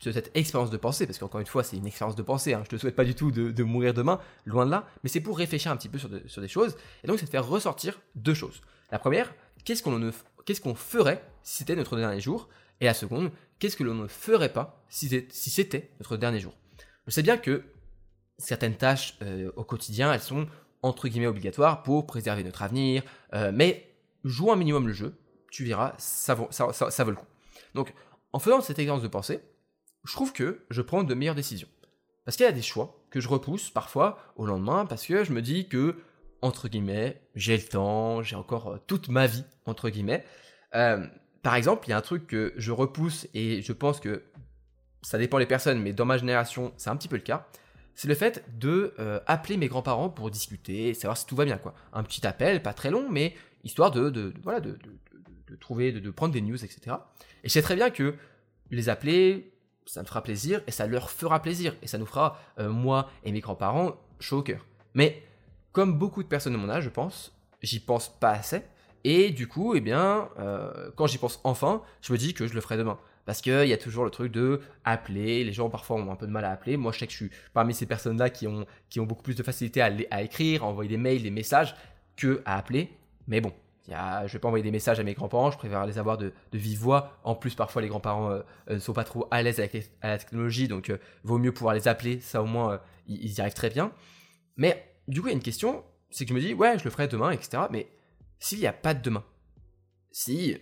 cette 0.00 0.30
expérience 0.34 0.70
de 0.70 0.76
pensée, 0.76 1.06
parce 1.06 1.18
qu'encore 1.18 1.40
une 1.40 1.46
fois, 1.46 1.62
c'est 1.62 1.76
une 1.76 1.86
expérience 1.86 2.16
de 2.16 2.22
pensée. 2.22 2.52
Hein. 2.52 2.62
Je 2.68 2.74
ne 2.74 2.78
te 2.78 2.80
souhaite 2.80 2.96
pas 2.96 3.04
du 3.04 3.14
tout 3.14 3.30
de, 3.30 3.62
mourir 3.62 3.94
demain, 3.94 4.20
loin 4.44 4.66
de 4.66 4.70
là, 4.70 4.86
mais 5.02 5.08
c'est 5.08 5.20
pour 5.20 5.38
réfléchir 5.38 5.70
un 5.70 5.76
petit 5.76 5.88
peu 5.88 5.98
sur, 5.98 6.08
des 6.08 6.48
choses. 6.48 6.76
Et 7.04 7.06
donc, 7.06 7.18
c'est 7.18 7.26
de 7.26 7.30
faire 7.30 7.46
ressortir 7.46 8.00
deux 8.16 8.34
choses. 8.34 8.60
La 8.90 8.98
première, 8.98 9.32
qu'est-ce 9.64 9.82
qu'on 9.82 10.10
qu'est-ce 10.44 10.60
qu'on 10.60 10.74
ferait 10.74 11.24
si 11.42 11.58
c'était 11.58 11.76
notre 11.76 11.96
dernier 11.96 12.20
jour? 12.20 12.48
Et 12.80 12.86
la 12.86 12.94
seconde, 12.94 13.30
qu'est-ce 13.58 13.76
que 13.76 13.84
l'on 13.84 13.94
ne 13.94 14.08
ferait 14.08 14.52
pas 14.52 14.82
si 14.88 15.08
c'était 15.30 15.90
notre 16.00 16.16
dernier 16.16 16.40
jour? 16.40 16.54
Je 17.06 17.12
sais 17.12 17.22
bien 17.22 17.38
que 17.38 17.62
certaines 18.36 18.76
tâches 18.76 19.16
euh, 19.22 19.52
au 19.56 19.64
quotidien, 19.64 20.12
elles 20.12 20.20
sont 20.20 20.46
entre 20.82 21.08
guillemets 21.08 21.26
obligatoires 21.26 21.82
pour 21.82 22.06
préserver 22.06 22.42
notre 22.42 22.62
avenir, 22.62 23.02
euh, 23.34 23.52
mais 23.54 23.89
joue 24.24 24.52
un 24.52 24.56
minimum 24.56 24.86
le 24.86 24.92
jeu, 24.92 25.14
tu 25.50 25.64
verras, 25.64 25.94
ça 25.98 26.34
vaut, 26.34 26.48
ça, 26.50 26.72
ça 26.72 27.04
le 27.04 27.14
coup. 27.14 27.26
Donc, 27.74 27.92
en 28.32 28.38
faisant 28.38 28.60
cette 28.60 28.78
expérience 28.78 29.02
de 29.02 29.08
pensée, 29.08 29.40
je 30.04 30.12
trouve 30.12 30.32
que 30.32 30.64
je 30.70 30.82
prends 30.82 31.02
de 31.02 31.14
meilleures 31.14 31.34
décisions. 31.34 31.68
Parce 32.24 32.36
qu'il 32.36 32.46
y 32.46 32.48
a 32.48 32.52
des 32.52 32.62
choix 32.62 33.04
que 33.10 33.20
je 33.20 33.28
repousse 33.28 33.70
parfois 33.70 34.18
au 34.36 34.46
lendemain 34.46 34.86
parce 34.86 35.06
que 35.06 35.24
je 35.24 35.32
me 35.32 35.42
dis 35.42 35.68
que 35.68 35.96
entre 36.42 36.68
guillemets, 36.68 37.20
j'ai 37.34 37.56
le 37.56 37.62
temps, 37.62 38.22
j'ai 38.22 38.36
encore 38.36 38.68
euh, 38.68 38.78
toute 38.86 39.08
ma 39.08 39.26
vie, 39.26 39.44
entre 39.66 39.90
guillemets. 39.90 40.24
Euh, 40.74 41.06
par 41.42 41.54
exemple, 41.54 41.86
il 41.86 41.90
y 41.90 41.92
a 41.92 41.98
un 41.98 42.02
truc 42.02 42.26
que 42.26 42.52
je 42.56 42.72
repousse 42.72 43.26
et 43.34 43.62
je 43.62 43.72
pense 43.72 44.00
que 44.00 44.24
ça 45.02 45.18
dépend 45.18 45.38
des 45.38 45.46
personnes, 45.46 45.80
mais 45.80 45.92
dans 45.92 46.04
ma 46.04 46.18
génération, 46.18 46.72
c'est 46.76 46.90
un 46.90 46.96
petit 46.96 47.08
peu 47.08 47.16
le 47.16 47.22
cas. 47.22 47.46
C'est 47.94 48.08
le 48.08 48.14
fait 48.14 48.44
de 48.58 48.94
euh, 48.98 49.20
appeler 49.26 49.56
mes 49.56 49.68
grands-parents 49.68 50.08
pour 50.08 50.30
discuter, 50.30 50.94
savoir 50.94 51.16
si 51.16 51.26
tout 51.26 51.36
va 51.36 51.44
bien, 51.44 51.58
quoi. 51.58 51.74
Un 51.92 52.02
petit 52.02 52.26
appel, 52.26 52.62
pas 52.62 52.72
très 52.72 52.90
long, 52.90 53.08
mais 53.10 53.34
histoire 53.64 53.90
de, 53.90 54.32
voilà, 54.42 54.60
de, 54.60 54.76
trouver, 55.60 55.92
de, 55.92 56.10
prendre 56.10 56.32
des 56.32 56.40
news, 56.40 56.62
etc. 56.64 56.96
Et 57.44 57.48
je 57.48 57.52
sais 57.52 57.62
très 57.62 57.76
bien 57.76 57.90
que 57.90 58.14
les 58.70 58.88
appeler, 58.88 59.52
ça 59.86 60.02
me 60.02 60.06
fera 60.06 60.22
plaisir 60.22 60.62
et 60.66 60.70
ça 60.70 60.86
leur 60.86 61.10
fera 61.10 61.42
plaisir 61.42 61.74
et 61.82 61.86
ça 61.86 61.98
nous 61.98 62.06
fera, 62.06 62.38
moi 62.58 63.10
et 63.24 63.32
mes 63.32 63.40
grands-parents, 63.40 63.96
chaud 64.20 64.38
au 64.38 64.42
cœur. 64.42 64.64
Mais 64.94 65.22
comme 65.72 65.98
beaucoup 65.98 66.22
de 66.22 66.28
personnes 66.28 66.52
de 66.52 66.58
mon 66.58 66.68
âge, 66.68 66.84
je 66.84 66.90
pense, 66.90 67.32
j'y 67.62 67.80
pense 67.80 68.08
pas 68.08 68.30
assez. 68.30 68.62
Et 69.04 69.30
du 69.30 69.46
coup, 69.46 69.74
eh 69.74 69.80
bien, 69.80 70.28
euh, 70.38 70.90
quand 70.96 71.06
j'y 71.06 71.18
pense 71.18 71.40
enfin, 71.44 71.82
je 72.02 72.12
me 72.12 72.18
dis 72.18 72.34
que 72.34 72.46
je 72.46 72.54
le 72.54 72.60
ferai 72.60 72.76
demain. 72.76 72.98
Parce 73.24 73.40
qu'il 73.40 73.66
y 73.66 73.72
a 73.72 73.78
toujours 73.78 74.04
le 74.04 74.10
truc 74.10 74.32
de 74.32 74.60
appeler. 74.84 75.44
Les 75.44 75.52
gens 75.52 75.70
parfois 75.70 75.96
ont 75.96 76.10
un 76.10 76.16
peu 76.16 76.26
de 76.26 76.32
mal 76.32 76.44
à 76.44 76.50
appeler. 76.50 76.76
Moi, 76.76 76.92
je 76.92 76.98
sais 76.98 77.06
que 77.06 77.12
je 77.12 77.16
suis 77.16 77.30
parmi 77.52 77.72
ces 77.72 77.86
personnes-là 77.86 78.30
qui 78.30 78.46
ont, 78.46 78.66
qui 78.88 78.98
ont 78.98 79.06
beaucoup 79.06 79.22
plus 79.22 79.36
de 79.36 79.42
facilité 79.42 79.80
à, 79.80 79.90
à 80.10 80.22
écrire, 80.22 80.64
à 80.64 80.66
envoyer 80.66 80.88
des 80.88 80.96
mails, 80.96 81.22
des 81.22 81.30
messages, 81.30 81.76
que 82.16 82.42
à 82.44 82.56
appeler. 82.56 82.90
Mais 83.30 83.40
bon, 83.40 83.54
y 83.88 83.94
a, 83.94 84.26
je 84.26 84.34
vais 84.34 84.38
pas 84.38 84.48
envoyer 84.48 84.62
des 84.62 84.70
messages 84.70 85.00
à 85.00 85.02
mes 85.02 85.14
grands-parents. 85.14 85.50
Je 85.50 85.56
préfère 85.56 85.86
les 85.86 85.96
avoir 85.96 86.18
de, 86.18 86.34
vive 86.52 86.78
voix. 86.78 87.18
En 87.24 87.34
plus, 87.34 87.54
parfois, 87.54 87.80
les 87.80 87.88
grands-parents 87.88 88.30
euh, 88.30 88.42
euh, 88.68 88.74
ne 88.74 88.78
sont 88.78 88.92
pas 88.92 89.04
trop 89.04 89.26
à 89.30 89.42
l'aise 89.42 89.58
avec 89.58 89.90
la 90.02 90.18
technologie. 90.18 90.68
Donc, 90.68 90.92
vaut 91.24 91.38
mieux 91.38 91.52
pouvoir 91.52 91.74
les 91.74 91.88
appeler. 91.88 92.20
Ça, 92.20 92.42
au 92.42 92.46
moins, 92.46 92.82
ils 93.06 93.32
y 93.32 93.40
arrivent 93.40 93.54
très 93.54 93.70
bien. 93.70 93.92
Mais 94.58 94.84
du 95.08 95.22
coup, 95.22 95.28
il 95.28 95.30
y 95.30 95.32
a 95.32 95.36
une 95.36 95.42
question, 95.42 95.82
c'est 96.10 96.24
que 96.24 96.30
je 96.30 96.34
me 96.34 96.40
dis, 96.40 96.52
ouais, 96.52 96.78
je 96.78 96.84
le 96.84 96.90
ferai 96.90 97.08
demain, 97.08 97.30
etc. 97.30 97.62
Mais 97.70 97.88
s'il 98.38 98.58
n'y 98.58 98.66
a 98.66 98.72
pas 98.72 98.94
de 98.94 99.02
demain, 99.02 99.24
si, 100.12 100.56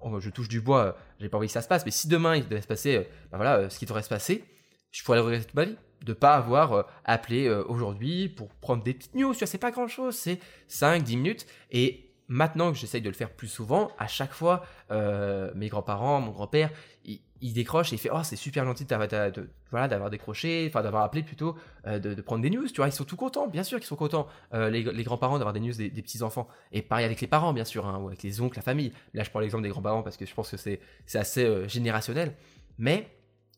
oh, 0.00 0.20
je 0.20 0.30
touche 0.30 0.48
du 0.48 0.60
bois, 0.60 0.96
j'ai 1.18 1.28
pas 1.28 1.38
envie 1.38 1.46
que 1.46 1.52
ça 1.52 1.62
se 1.62 1.68
passe, 1.68 1.84
mais 1.84 1.90
si 1.90 2.08
demain 2.08 2.36
il 2.36 2.48
devait 2.48 2.62
se 2.62 2.66
passer, 2.66 2.96
euh, 2.96 3.02
ben 3.30 3.36
voilà, 3.36 3.56
euh, 3.56 3.70
ce 3.70 3.78
qui 3.78 3.86
devrait 3.86 4.02
se 4.02 4.08
passer, 4.08 4.44
je 4.90 5.02
pourrais 5.04 5.18
le 5.18 5.24
regretter 5.24 5.44
toute 5.44 5.54
ma 5.54 5.64
vie. 5.64 5.76
De 6.04 6.12
pas 6.12 6.34
avoir 6.34 6.72
euh, 6.72 6.82
appelé 7.04 7.48
aujourd'hui 7.50 8.28
pour 8.28 8.48
prendre 8.48 8.82
des 8.82 8.94
petites 8.94 9.14
news, 9.14 9.32
tu 9.32 9.40
vois, 9.40 9.46
c'est 9.46 9.58
pas 9.58 9.70
grand 9.70 9.88
chose, 9.88 10.16
c'est 10.16 10.40
5-10 10.68 11.16
minutes. 11.16 11.46
Et 11.70 12.10
maintenant 12.30 12.70
que 12.72 12.78
j'essaye 12.78 13.02
de 13.02 13.08
le 13.08 13.14
faire 13.14 13.30
plus 13.30 13.48
souvent, 13.48 13.90
à 13.98 14.06
chaque 14.06 14.32
fois, 14.32 14.64
euh, 14.90 15.50
mes 15.54 15.68
grands-parents, 15.68 16.20
mon 16.20 16.30
grand-père, 16.30 16.70
il, 17.04 17.52
décroche 17.52 17.92
et 17.92 17.96
il 17.96 17.98
fait 17.98 18.10
Oh, 18.12 18.22
c'est 18.22 18.36
super 18.36 18.64
gentil 18.64 18.84
de, 18.84 19.50
voilà, 19.70 19.88
d'avoir 19.88 20.10
décroché, 20.10 20.66
enfin 20.68 20.82
d'avoir 20.82 21.02
appelé 21.02 21.24
plutôt, 21.24 21.56
euh, 21.86 21.98
de, 21.98 22.20
prendre 22.22 22.40
des 22.40 22.50
news. 22.50 22.66
Tu 22.68 22.76
vois, 22.76 22.86
ils 22.86 22.92
sont 22.92 23.04
tout 23.04 23.16
contents, 23.16 23.48
bien 23.48 23.64
sûr 23.64 23.78
qu'ils 23.78 23.88
sont 23.88 23.96
contents, 23.96 24.28
euh, 24.54 24.70
les, 24.70 25.02
grands-parents, 25.02 25.38
d'avoir 25.38 25.52
des 25.52 25.60
news 25.60 25.72
des, 25.72 25.90
petits-enfants. 25.90 26.46
Et 26.70 26.82
pareil 26.82 27.04
avec 27.04 27.20
les 27.20 27.26
parents, 27.26 27.52
bien 27.52 27.64
sûr, 27.64 27.86
hein, 27.86 27.98
ou 27.98 28.06
avec 28.06 28.22
les 28.22 28.40
oncles, 28.40 28.56
la 28.56 28.62
famille. 28.62 28.92
Là, 29.12 29.24
je 29.24 29.30
prends 29.30 29.40
l'exemple 29.40 29.64
des 29.64 29.70
grands-parents 29.70 30.02
parce 30.02 30.16
que 30.16 30.24
je 30.24 30.34
pense 30.34 30.50
que 30.52 30.56
c'est 30.56 30.80
assez 31.14 31.68
générationnel. 31.68 32.36
Mais 32.78 33.08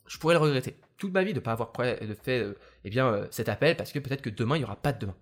je 0.07 0.17
pourrais 0.17 0.35
le 0.35 0.41
regretter 0.41 0.77
toute 0.97 1.13
ma 1.13 1.25
vie 1.25 1.33
de 1.33 1.39
ne 1.39 1.45
pas 1.45 1.53
avoir 1.53 1.73
fait 2.23 2.47
eh 2.85 2.91
bien, 2.91 3.27
cet 3.31 3.49
appel 3.49 3.77
parce 3.77 3.93
que 3.93 3.99
peut-être 3.99 4.23
que 4.23 4.31
demain, 4.31 4.57
il 4.57 4.61
n'y 4.61 4.65
aura 4.65 4.77
pas 4.77 4.93
de 4.93 4.99
demain. 4.99 5.17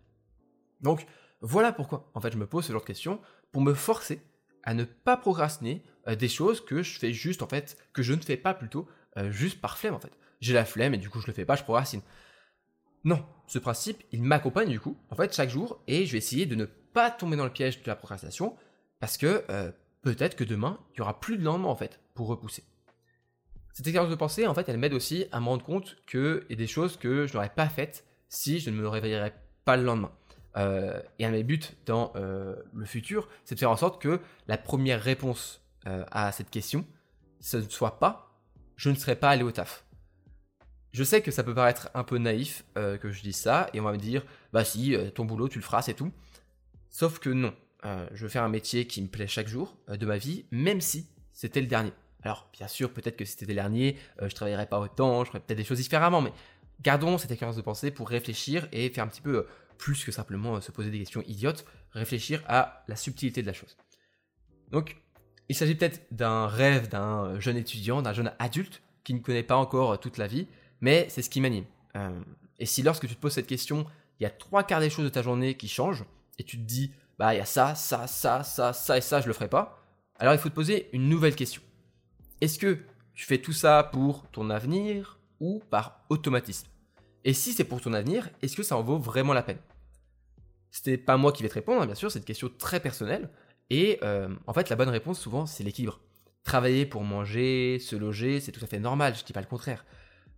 Donc, 0.81 1.07
voilà 1.41 1.73
pourquoi, 1.73 2.11
en 2.15 2.21
fait, 2.21 2.33
je 2.33 2.39
me 2.39 2.47
pose 2.47 2.67
ce 2.67 2.73
genre 2.73 2.83
de 2.83 2.87
questions 2.87 3.21
pour 3.53 3.63
me 3.63 3.75
forcer 3.75 4.23
à 4.63 4.75
ne 4.75 4.85
pas 4.85 5.17
procrastiner 5.17 5.83
euh, 6.09 6.15
des 6.15 6.29
choses 6.29 6.65
que 6.65 6.83
je 6.83 6.99
fais 6.99 7.13
juste 7.13 7.43
en 7.43 7.49
fait, 7.49 7.77
que 7.93 8.03
je 8.03 8.13
ne 8.13 8.21
fais 8.21 8.37
pas 8.37 8.55
plutôt 8.55 8.89
euh, 9.17 9.31
juste 9.31 9.61
par 9.61 9.79
flemme 9.79 9.95
en 9.95 10.01
fait. 10.01 10.13
J'ai 10.41 10.53
la 10.53 10.65
flemme 10.65 10.95
et 10.95 10.99
du 10.99 11.11
coup 11.11 11.21
je 11.21 11.27
le 11.27 11.33
fais 11.33 11.45
pas, 11.45 11.57
je 11.57 11.63
procrastine. 11.63 12.03
Non, 13.05 13.25
ce 13.47 13.59
principe, 13.59 14.03
il 14.13 14.23
m'accompagne 14.23 14.69
du 14.69 14.81
coup, 14.81 14.99
en 15.11 15.17
fait, 15.17 15.35
chaque 15.35 15.49
jour, 15.49 15.83
et 15.87 16.05
je 16.05 16.13
vais 16.13 16.19
essayer 16.19 16.45
de 16.47 16.55
ne 16.55 16.67
pas 16.67 17.11
tomber 17.11 17.37
dans 17.37 17.45
le 17.45 17.53
piège 17.53 17.83
de 17.83 17.89
la 17.89 17.97
procrastination, 17.97 18.57
parce 19.01 19.17
que 19.17 19.45
euh, 19.51 19.73
peut-être 20.03 20.37
que 20.37 20.45
demain, 20.45 20.79
il 20.95 20.99
y 20.99 21.01
aura 21.01 21.19
plus 21.19 21.39
de 21.39 21.45
lendemain 21.45 21.69
en 21.69 21.77
fait, 21.77 22.01
pour 22.15 22.27
repousser. 22.29 22.65
Cette 23.73 23.87
expérience 23.87 24.11
de 24.11 24.17
pensée, 24.17 24.47
en 24.47 24.55
fait, 24.55 24.69
elle 24.69 24.79
m'aide 24.79 24.95
aussi 24.95 25.27
à 25.33 25.41
me 25.41 25.47
rendre 25.47 25.65
compte 25.65 25.97
qu'il 26.07 26.45
y 26.51 26.53
a 26.53 26.57
des 26.57 26.67
choses 26.67 26.97
que 26.97 27.27
je 27.27 27.35
n'aurais 27.35 27.51
pas 27.51 27.69
faites 27.69 28.05
si 28.29 28.59
je 28.59 28.71
ne 28.71 28.77
me 28.77 28.89
réveillerais 28.89 29.35
pas 29.65 29.77
le 29.77 29.85
lendemain. 29.85 30.13
Euh, 30.57 31.01
et 31.19 31.27
un 31.27 31.31
de 31.31 31.37
mes 31.37 31.45
buts 31.45 31.61
dans 31.87 32.13
euh, 32.17 32.57
le 32.75 32.85
futur, 32.85 33.29
c'est 33.45 33.55
de 33.55 33.61
faire 33.61 33.71
en 33.71 33.77
sorte 33.77 34.01
que 34.03 34.21
la 34.49 34.59
première 34.59 35.01
réponse 35.01 35.63
euh, 35.87 36.05
à 36.11 36.33
cette 36.33 36.51
question, 36.51 36.85
ce 37.41 37.59
ne 37.59 37.69
soit 37.69 37.99
pas 37.99 38.27
je 38.77 38.89
ne 38.89 38.95
serais 38.95 39.17
pas 39.17 39.29
allé 39.29 39.43
au 39.43 39.53
taf. 39.53 39.85
Je 40.93 41.05
sais 41.05 41.21
que 41.21 41.31
ça 41.31 41.45
peut 41.45 41.55
paraître 41.55 41.91
un 41.93 42.03
peu 42.03 42.17
naïf 42.17 42.65
que 42.75 43.11
je 43.11 43.21
dise 43.21 43.37
ça, 43.37 43.69
et 43.75 43.81
on 43.81 43.85
va 43.85 43.93
me 43.93 43.99
dire 43.99 44.25
bah 44.55 44.65
si, 44.65 44.97
ton 45.15 45.27
boulot, 45.27 45.51
tu 45.51 45.59
le 45.59 45.63
feras, 45.63 45.83
c'est 45.83 45.93
tout. 45.93 46.11
Sauf 46.89 47.19
que 47.19 47.29
non, 47.29 47.55
je 47.85 48.23
veux 48.23 48.31
faire 48.31 48.43
un 48.43 48.49
métier 48.49 48.87
qui 48.87 49.03
me 49.03 49.09
plaît 49.09 49.27
chaque 49.27 49.49
jour 49.49 49.77
de 49.87 50.07
ma 50.07 50.17
vie, 50.17 50.47
même 50.51 50.81
si 50.81 51.11
c'était 51.35 51.61
le 51.61 51.67
dernier. 51.67 51.93
Alors, 52.23 52.49
bien 52.53 52.69
sûr, 52.69 52.93
peut-être 52.93 53.17
que 53.17 53.25
si 53.25 53.33
c'était 53.33 53.55
dernier, 53.55 53.97
je 54.21 54.35
travaillerais 54.35 54.67
pas 54.67 54.79
autant, 54.79 55.25
je 55.25 55.31
ferais 55.31 55.41
peut-être 55.41 55.59
des 55.59 55.65
choses 55.65 55.79
différemment, 55.79 56.21
mais 56.21 56.33
gardons 56.83 57.19
cette 57.19 57.31
expérience 57.31 57.57
de 57.57 57.63
pensée 57.63 57.91
pour 57.91 58.09
réfléchir 58.09 58.69
et 58.73 58.91
faire 58.91 59.05
un 59.05 59.09
petit 59.09 59.21
peu 59.21 59.47
plus 59.81 60.05
que 60.05 60.13
simplement 60.13 60.57
euh, 60.57 60.61
se 60.61 60.71
poser 60.71 60.91
des 60.91 60.99
questions 60.99 61.23
idiotes, 61.27 61.65
réfléchir 61.93 62.43
à 62.47 62.85
la 62.87 62.97
subtilité 62.97 63.43
de 63.43 63.47
la 63.47 63.55
chose. 63.55 63.77
Donc, 64.71 65.03
il 65.49 65.57
s'agit 65.57 65.75
peut-être 65.75 66.07
d'un 66.13 66.47
rêve 66.47 66.89
d'un 66.89 67.41
jeune 67.41 67.57
étudiant, 67.57 68.03
d'un 68.03 68.13
jeune 68.13 68.33
adulte 68.39 68.83
qui 69.03 69.15
ne 69.15 69.19
connaît 69.19 69.43
pas 69.43 69.57
encore 69.57 69.93
euh, 69.93 69.97
toute 69.97 70.19
la 70.19 70.27
vie, 70.27 70.47
mais 70.81 71.07
c'est 71.09 71.23
ce 71.23 71.31
qui 71.31 71.41
m'anime. 71.41 71.65
Euh, 71.97 72.21
et 72.59 72.67
si 72.67 72.83
lorsque 72.83 73.09
tu 73.09 73.17
te 73.17 73.21
poses 73.21 73.33
cette 73.33 73.47
question, 73.47 73.87
il 74.21 74.25
y 74.25 74.27
a 74.27 74.31
trois 74.31 74.63
quarts 74.65 74.81
des 74.81 74.91
choses 74.91 75.07
de 75.07 75.11
ta 75.11 75.23
journée 75.23 75.57
qui 75.57 75.67
changent, 75.67 76.05
et 76.39 76.45
tu 76.45 76.59
te 76.59 76.63
dis, 76.63 76.93
bah 77.19 77.35
il 77.35 77.39
y 77.39 77.41
a 77.41 77.47
ça, 77.47 77.75
ça, 77.75 78.07
ça, 78.07 78.45
ça, 78.45 78.73
ça 78.73 78.99
et 78.99 79.01
ça, 79.01 79.21
je 79.21 79.27
le 79.27 79.33
ferai 79.33 79.49
pas, 79.49 79.83
alors 80.19 80.35
il 80.35 80.39
faut 80.39 80.51
te 80.51 80.55
poser 80.55 80.91
une 80.93 81.09
nouvelle 81.09 81.35
question. 81.35 81.63
Est-ce 82.41 82.59
que 82.59 82.79
tu 83.15 83.27
fais 83.27 83.39
tout 83.39 83.53
ça 83.53 83.83
pour 83.93 84.27
ton 84.31 84.51
avenir 84.51 85.19
ou 85.41 85.63
par 85.71 86.05
automatisme? 86.09 86.69
Et 87.25 87.35
si 87.35 87.53
c'est 87.53 87.65
pour 87.65 87.81
ton 87.81 87.93
avenir, 87.93 88.31
est-ce 88.43 88.57
que 88.57 88.63
ça 88.63 88.77
en 88.77 88.83
vaut 88.83 88.99
vraiment 88.99 89.33
la 89.33 89.43
peine? 89.43 89.59
C'était 90.71 90.97
pas 90.97 91.17
moi 91.17 91.33
qui 91.33 91.43
vais 91.43 91.49
te 91.49 91.55
répondre, 91.55 91.83
hein, 91.83 91.87
bien 91.87 91.95
sûr, 91.95 92.11
c'est 92.11 92.21
une 92.21 92.25
question 92.25 92.51
très 92.57 92.81
personnelle. 92.81 93.29
Et 93.69 93.99
euh, 94.03 94.29
en 94.47 94.53
fait, 94.53 94.69
la 94.69 94.77
bonne 94.77 94.89
réponse, 94.89 95.21
souvent, 95.21 95.47
c'est 95.47 95.65
l'équilibre. 95.65 96.01
Travailler 96.45 96.87
pour 96.87 97.05
manger, 97.05 97.79
se 97.79 97.95
loger, 97.97 98.41
c'est 98.41 98.53
tout 98.53 98.65
à 98.65 98.67
fait 98.67 98.79
normal, 98.79 99.15
je 99.15 99.25
dis 99.25 99.33
pas 99.33 99.41
le 99.41 99.47
contraire. 99.47 99.85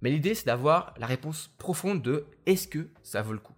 Mais 0.00 0.10
l'idée, 0.10 0.34
c'est 0.34 0.46
d'avoir 0.46 0.94
la 0.98 1.06
réponse 1.06 1.50
profonde 1.58 2.02
de 2.02 2.26
est-ce 2.46 2.66
que 2.66 2.88
ça 3.02 3.22
vaut 3.22 3.32
le 3.32 3.38
coup? 3.38 3.54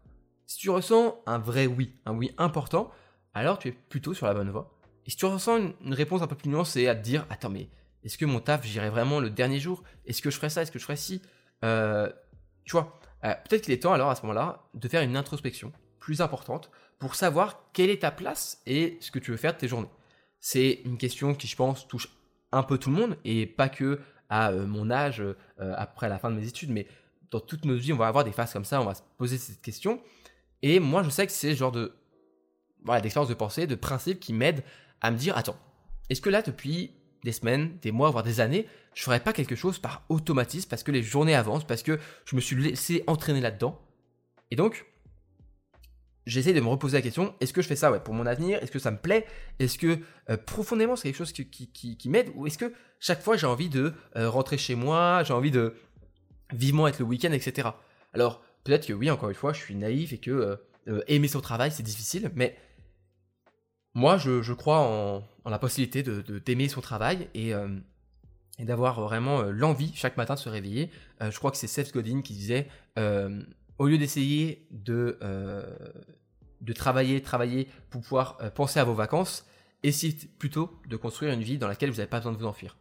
Si 0.47 0.59
tu 0.59 0.69
ressens 0.69 1.19
un 1.27 1.39
vrai 1.39 1.67
oui, 1.67 1.95
un 2.05 2.13
oui 2.13 2.33
important, 2.37 2.91
alors 3.33 3.59
tu 3.59 3.69
es 3.69 3.73
plutôt 3.73 4.13
sur 4.13 4.27
la 4.27 4.35
bonne 4.35 4.51
voie. 4.51 4.79
Et 5.07 5.11
si 5.11 5.17
tu 5.17 5.25
ressens 5.25 5.73
une, 5.81 5.95
réponse 5.95 6.23
un 6.23 6.27
peu 6.27 6.37
plus 6.37 6.51
nuancée 6.51 6.87
à 6.87 6.95
te 6.95 7.03
dire 7.03 7.27
attends, 7.31 7.51
mais 7.51 7.69
est-ce 8.05 8.19
que 8.19 8.27
mon 8.27 8.41
taf, 8.41 8.65
j'irai 8.65 8.91
vraiment 8.91 9.19
le 9.19 9.31
dernier 9.31 9.59
jour? 9.59 9.83
Est-ce 10.05 10.21
que 10.21 10.31
je 10.31 10.37
ferai 10.37 10.51
ça? 10.51 10.63
Est-ce 10.63 10.71
que 10.71 10.79
je 10.79 10.85
ferai 10.85 10.97
ci? 10.97 11.23
Euh, 11.65 12.11
Tu 12.65 12.73
vois, 12.73 12.99
euh, 13.25 13.35
peut-être 13.49 13.63
qu'il 13.63 13.73
est 13.73 13.83
temps 13.83 13.93
alors 13.93 14.11
à 14.11 14.15
ce 14.15 14.23
moment-là 14.23 14.69
de 14.75 14.89
faire 14.89 15.03
une 15.03 15.17
introspection 15.17 15.73
plus 15.99 16.21
importante 16.21 16.71
pour 16.99 17.15
savoir 17.15 17.71
quelle 17.73 17.91
est 17.91 18.03
ta 18.03 18.11
place 18.11 18.63
et 18.67 18.99
ce 19.01 19.11
que 19.11 19.19
tu 19.19 19.31
veux 19.31 19.37
faire 19.39 19.55
de 19.55 19.59
tes 19.59 19.69
journées. 19.69 19.89
C'est 20.39 20.83
une 20.85 20.99
question 20.99 21.35
qui, 21.35 21.47
je 21.47 21.57
pense, 21.57 21.89
touche 21.89 22.09
un 22.53 22.63
peu 22.63 22.79
tout 22.79 22.91
le 22.91 22.97
monde 22.97 23.17
et 23.25 23.47
pas 23.47 23.69
que 23.69 24.01
à 24.29 24.51
euh, 24.51 24.67
mon 24.67 24.91
âge 24.91 25.23
après 25.59 26.09
la 26.09 26.19
fin 26.19 26.31
de 26.31 26.37
mes 26.37 26.47
études, 26.47 26.71
mais 26.71 26.87
dans 27.31 27.41
toute 27.41 27.65
notre 27.65 27.81
vie, 27.81 27.93
on 27.93 27.97
va 27.97 28.07
avoir 28.07 28.25
des 28.25 28.33
phases 28.33 28.53
comme 28.53 28.65
ça, 28.65 28.81
on 28.81 28.85
va 28.85 28.95
se 28.95 29.03
poser 29.17 29.39
cette 29.39 29.63
question. 29.63 30.01
Et 30.63 30.79
moi, 30.79 31.03
je 31.03 31.11
sais 31.11 31.27
que 31.27 31.33
c'est 31.33 31.53
ce 31.53 31.59
genre 31.59 31.73
de 31.73 31.95
voilà, 32.85 33.01
d'expérience 33.01 33.29
de 33.29 33.35
pensée, 33.35 33.67
de 33.67 33.75
principe 33.75 34.21
qui 34.21 34.33
m'aide 34.33 34.63
à 35.01 35.11
me 35.11 35.17
dire 35.17 35.37
attends, 35.37 35.57
est-ce 36.11 36.21
que 36.21 36.31
là, 36.31 36.43
depuis 36.43 36.93
des 37.25 37.33
semaines, 37.33 37.79
des 37.83 37.91
mois, 37.91 38.11
voire 38.11 38.23
des 38.23 38.41
années, 38.41 38.69
je 38.95 39.03
ferais 39.03 39.19
pas 39.19 39.33
quelque 39.33 39.57
chose 39.57 39.79
par 39.79 40.05
automatisme 40.11 40.69
parce 40.69 40.83
que 40.83 40.93
les 40.93 41.03
journées 41.03 41.35
avancent, 41.35 41.65
parce 41.65 41.83
que 41.83 41.99
je 42.27 42.37
me 42.37 42.41
suis 42.41 42.55
laissé 42.55 43.03
entraîner 43.07 43.41
là-dedans. 43.41 43.81
Et 44.51 44.57
donc, 44.57 44.87
j'essaie 46.27 46.53
de 46.53 46.61
me 46.61 46.69
reposer 46.69 46.99
la 46.99 47.03
question 47.03 47.35
est-ce 47.41 47.55
que 47.55 47.63
je 47.63 47.67
fais 47.67 47.77
ça 47.77 47.91
pour 47.99 48.15
mon 48.15 48.27
avenir? 48.27 48.63
Est-ce 48.63 48.71
que 48.71 48.79
ça 48.79 48.91
me 48.91 48.99
plaît? 48.99 49.27
Est-ce 49.59 49.79
que 49.79 49.99
euh, 50.29 50.37
profondément 50.37 50.97
c'est 50.97 51.09
quelque 51.09 51.17
chose 51.17 51.33
qui, 51.33 51.49
qui, 51.49 52.09
m'aide? 52.09 52.31
Ou 52.35 52.47
est-ce 52.47 52.59
que 52.59 52.73
chaque 53.01 53.23
fois 53.23 53.39
j'ai 53.39 53.47
envie 53.47 53.71
de 53.71 53.95
euh, 54.17 54.29
rentrer 54.29 54.59
chez 54.59 54.75
moi, 54.75 55.23
j'ai 55.25 55.33
envie 55.33 55.51
de 55.51 55.75
vivement 56.53 56.87
être 56.87 56.99
le 56.99 57.07
week-end, 57.07 57.33
etc. 57.33 57.71
Alors, 58.13 58.43
peut-être 58.65 58.87
que 58.87 58.93
oui, 58.93 59.11
encore 59.11 59.31
une 59.31 59.35
fois, 59.35 59.55
je 59.55 59.61
suis 59.61 59.75
naïf 59.75 60.13
et 60.13 60.19
que 60.19 60.59
euh, 60.89 61.03
aimer 61.09 61.29
son 61.29 61.41
travail 61.41 61.73
c'est 61.73 61.83
difficile, 61.83 62.31
mais 62.35 62.55
moi 63.95 64.19
je, 64.19 64.53
crois 64.53 64.81
en, 64.81 65.23
la 65.51 65.59
possibilité 65.59 66.03
de, 66.03 66.39
d'aimer 66.39 66.69
son 66.69 66.81
travail 66.81 67.29
et, 67.35 67.53
et 68.59 68.65
d'avoir 68.65 69.01
vraiment 69.01 69.43
l'envie 69.43 69.93
chaque 69.95 70.17
matin 70.17 70.35
de 70.35 70.39
se 70.39 70.49
réveiller. 70.49 70.91
je 71.21 71.37
crois 71.39 71.51
que 71.51 71.57
c'est 71.57 71.67
Seth 71.67 71.93
Godin 71.93 72.23
qui 72.23 72.33
disait 72.33 72.69
au 73.79 73.87
lieu 73.87 73.99
d'essayer 73.99 74.67
de, 74.71 75.19
euh, 75.23 75.65
de 76.61 76.73
travailler, 76.73 77.21
travailler 77.23 77.69
pour 77.91 78.03
pouvoir 78.03 78.39
euh, 78.41 78.51
penser 78.51 78.81
à 78.81 78.85
vos 78.85 78.95
vacances, 78.95 79.47
essayez 79.83 80.17
plutôt 80.39 80.81
de 80.89 80.97
construire 80.97 81.33
une 81.33 81.43
vie 81.43 81.59
dans 81.59 81.69
laquelle 81.69 81.91
vous 81.91 81.97
n'avez 81.97 82.09
pas 82.09 82.19
besoin 82.19 82.33
de 82.33 82.39
vous 82.39 82.47
enfuir. 82.47 82.77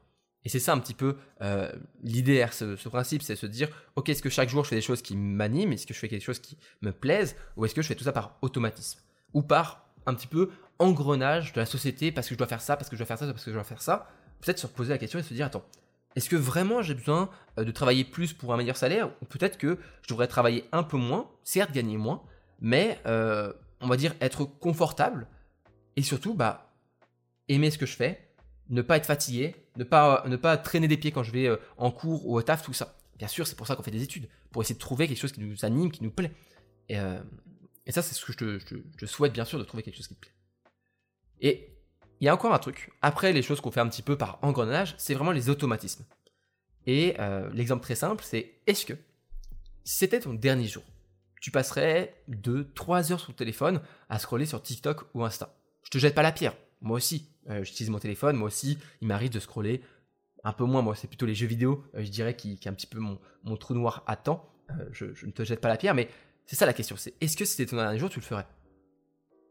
Et 0.45 0.49
c'est 0.49 0.59
ça 0.59 0.73
un 0.73 0.79
petit 0.79 0.93
peu 0.93 1.17
euh, 1.41 1.71
l'idée, 2.01 2.45
ce, 2.51 2.75
ce, 2.75 2.89
principe, 2.89 3.21
c'est 3.21 3.35
se 3.35 3.45
dire, 3.45 3.69
ok, 3.95 4.09
est-ce 4.09 4.21
que 4.21 4.29
chaque 4.29 4.49
jour 4.49 4.65
je 4.65 4.69
fais 4.69 4.75
des 4.75 4.81
choses 4.81 5.01
qui 5.01 5.15
m'animent, 5.15 5.71
est-ce 5.71 5.87
que 5.87 5.93
je 5.93 5.99
fais 5.99 6.09
quelque 6.09 6.23
chose 6.23 6.39
qui 6.39 6.57
me 6.81 6.91
plaise, 6.91 7.35
ou 7.55 7.65
est-ce 7.65 7.73
que 7.73 7.81
je 7.81 7.87
fais 7.87 7.95
tout 7.95 8.03
ça 8.03 8.11
par 8.11 8.37
automatisme, 8.41 8.99
ou 9.33 9.41
par 9.41 9.82
un 10.05 10.13
petit 10.13 10.27
peu 10.27 10.49
engrenage 10.79 11.53
de 11.53 11.59
la 11.59 11.65
société, 11.65 12.11
parce 12.11 12.27
que 12.27 12.35
je 12.35 12.37
dois 12.37 12.47
faire 12.47 12.61
ça, 12.61 12.75
parce 12.77 12.89
que 12.89 12.95
je 12.95 12.99
dois 12.99 13.07
faire 13.07 13.17
ça, 13.17 13.25
parce 13.25 13.43
que 13.43 13.51
je 13.51 13.55
dois 13.55 13.63
faire 13.63 13.81
ça. 13.81 14.07
Peut-être 14.41 14.59
se 14.59 14.67
reposer 14.67 14.89
la 14.89 14.97
question 14.97 15.19
et 15.19 15.23
se 15.23 15.33
dire, 15.33 15.45
attends, 15.45 15.63
est-ce 16.15 16.29
que 16.29 16.35
vraiment 16.35 16.81
j'ai 16.81 16.93
besoin 16.93 17.29
euh, 17.57 17.63
de 17.63 17.71
travailler 17.71 18.03
plus 18.03 18.33
pour 18.33 18.53
un 18.53 18.57
meilleur 18.57 18.77
salaire 18.77 19.09
Ou 19.21 19.25
peut-être 19.25 19.57
que 19.57 19.79
je 20.01 20.07
devrais 20.09 20.27
travailler 20.27 20.65
un 20.71 20.83
peu 20.83 20.97
moins, 20.97 21.29
certes 21.43 21.71
gagner 21.71 21.97
moins, 21.97 22.21
mais 22.59 22.99
euh, 23.05 23.51
on 23.81 23.87
va 23.87 23.97
dire 23.97 24.13
être 24.21 24.45
confortable 24.45 25.27
et 25.95 26.03
surtout 26.03 26.33
bah, 26.33 26.73
aimer 27.49 27.71
ce 27.71 27.77
que 27.77 27.85
je 27.85 27.95
fais, 27.95 28.29
ne 28.69 28.81
pas 28.81 28.97
être 28.97 29.05
fatigué, 29.05 29.55
ne 29.77 29.83
pas, 29.83 30.23
ne 30.27 30.35
pas 30.35 30.57
traîner 30.57 30.87
des 30.87 30.97
pieds 30.97 31.11
quand 31.11 31.23
je 31.23 31.31
vais 31.31 31.47
euh, 31.47 31.57
en 31.77 31.91
cours 31.91 32.27
ou 32.27 32.37
au 32.37 32.41
taf, 32.41 32.63
tout 32.63 32.73
ça. 32.73 32.95
Bien 33.17 33.27
sûr, 33.27 33.47
c'est 33.47 33.55
pour 33.55 33.67
ça 33.67 33.75
qu'on 33.75 33.83
fait 33.83 33.91
des 33.91 34.03
études, 34.03 34.27
pour 34.51 34.61
essayer 34.61 34.75
de 34.75 34.79
trouver 34.79 35.07
quelque 35.07 35.19
chose 35.19 35.31
qui 35.31 35.41
nous 35.41 35.65
anime, 35.65 35.91
qui 35.91 36.03
nous 36.03 36.11
plaît. 36.11 36.31
Ça, 37.91 38.01
c'est 38.01 38.13
ce 38.13 38.25
que 38.25 38.59
je 38.59 38.75
te, 38.97 39.05
souhaite 39.05 39.33
bien 39.33 39.45
sûr 39.45 39.59
de 39.59 39.63
trouver 39.63 39.83
quelque 39.83 39.97
chose 39.97 40.07
qui 40.07 40.15
te 40.15 40.21
plaît. 40.21 40.33
Et 41.41 41.69
il 42.19 42.25
y 42.25 42.29
a 42.29 42.33
encore 42.33 42.53
un 42.53 42.59
truc. 42.59 42.91
Après 43.01 43.33
les 43.33 43.41
choses 43.41 43.59
qu'on 43.59 43.71
fait 43.71 43.81
un 43.81 43.89
petit 43.89 44.01
peu 44.01 44.17
par 44.17 44.39
engrenage, 44.41 44.95
c'est 44.97 45.13
vraiment 45.13 45.31
les 45.31 45.49
automatismes. 45.49 46.05
Et 46.85 47.15
euh, 47.19 47.49
l'exemple 47.53 47.83
très 47.83 47.95
simple, 47.95 48.23
c'est 48.23 48.53
est-ce 48.67 48.85
que 48.85 48.93
c'était 49.83 50.21
ton 50.21 50.33
dernier 50.33 50.67
jour, 50.67 50.83
tu 51.41 51.51
passerais 51.51 52.15
2-3 52.29 53.11
heures 53.11 53.19
sur 53.19 53.31
le 53.31 53.35
téléphone 53.35 53.81
à 54.09 54.19
scroller 54.19 54.45
sur 54.45 54.61
TikTok 54.61 55.03
ou 55.13 55.25
Insta 55.25 55.53
Je 55.83 55.89
te 55.89 55.97
jette 55.97 56.15
pas 56.15 56.21
la 56.21 56.31
pierre. 56.31 56.55
Moi 56.79 56.95
aussi, 56.95 57.27
euh, 57.49 57.63
j'utilise 57.65 57.89
mon 57.89 57.99
téléphone. 57.99 58.37
Moi 58.37 58.47
aussi, 58.47 58.79
il 59.01 59.07
m'arrive 59.09 59.31
de 59.31 59.41
scroller 59.41 59.81
un 60.45 60.53
peu 60.53 60.63
moins. 60.63 60.81
Moi, 60.81 60.95
c'est 60.95 61.07
plutôt 61.07 61.25
les 61.25 61.35
jeux 61.35 61.47
vidéo, 61.47 61.83
euh, 61.95 62.03
je 62.05 62.09
dirais, 62.09 62.37
qui, 62.37 62.57
qui 62.57 62.69
est 62.69 62.71
un 62.71 62.73
petit 62.73 62.87
peu 62.87 62.99
mon, 62.99 63.19
trou 63.57 63.73
noir 63.73 64.03
à 64.07 64.15
temps. 64.15 64.49
Je, 64.91 65.13
je, 65.13 65.25
ne 65.25 65.31
te 65.31 65.43
jette 65.43 65.59
pas 65.59 65.67
la 65.67 65.75
pierre, 65.75 65.93
mais 65.93 66.07
c'est 66.45 66.55
ça 66.55 66.65
la 66.65 66.73
question. 66.73 66.95
C'est 66.97 67.13
est-ce 67.21 67.37
que 67.37 67.45
c'était 67.45 67.65
ton 67.65 67.77
dernier 67.77 67.99
jour, 67.99 68.09
tu 68.09 68.19
le 68.19 68.25
ferais? 68.25 68.45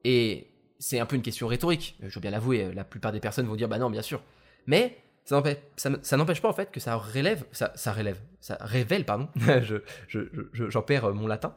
Et 0.04 0.48
c'est 0.78 0.98
un 0.98 1.06
peu 1.06 1.16
une 1.16 1.22
question 1.22 1.46
rhétorique. 1.46 1.96
Je 2.02 2.14
veux 2.14 2.20
bien 2.20 2.30
l'avouer, 2.30 2.72
la 2.74 2.84
plupart 2.84 3.12
des 3.12 3.20
personnes 3.20 3.46
vont 3.46 3.56
dire 3.56 3.68
bah 3.68 3.78
non, 3.78 3.90
bien 3.90 4.02
sûr. 4.02 4.22
Mais 4.66 4.98
ça 5.24 6.16
n'empêche 6.16 6.42
pas 6.42 6.48
en 6.48 6.52
fait 6.52 6.70
que 6.70 6.80
ça 6.80 6.96
relève, 6.96 7.44
ça, 7.52 7.72
ça 7.74 7.92
relève, 7.92 8.20
ça 8.40 8.56
révèle, 8.60 9.04
pardon, 9.04 9.28
j'en 9.36 9.78
je, 10.08 10.78
perds 10.80 11.06
euh, 11.06 11.12
mon 11.12 11.26
latin, 11.26 11.56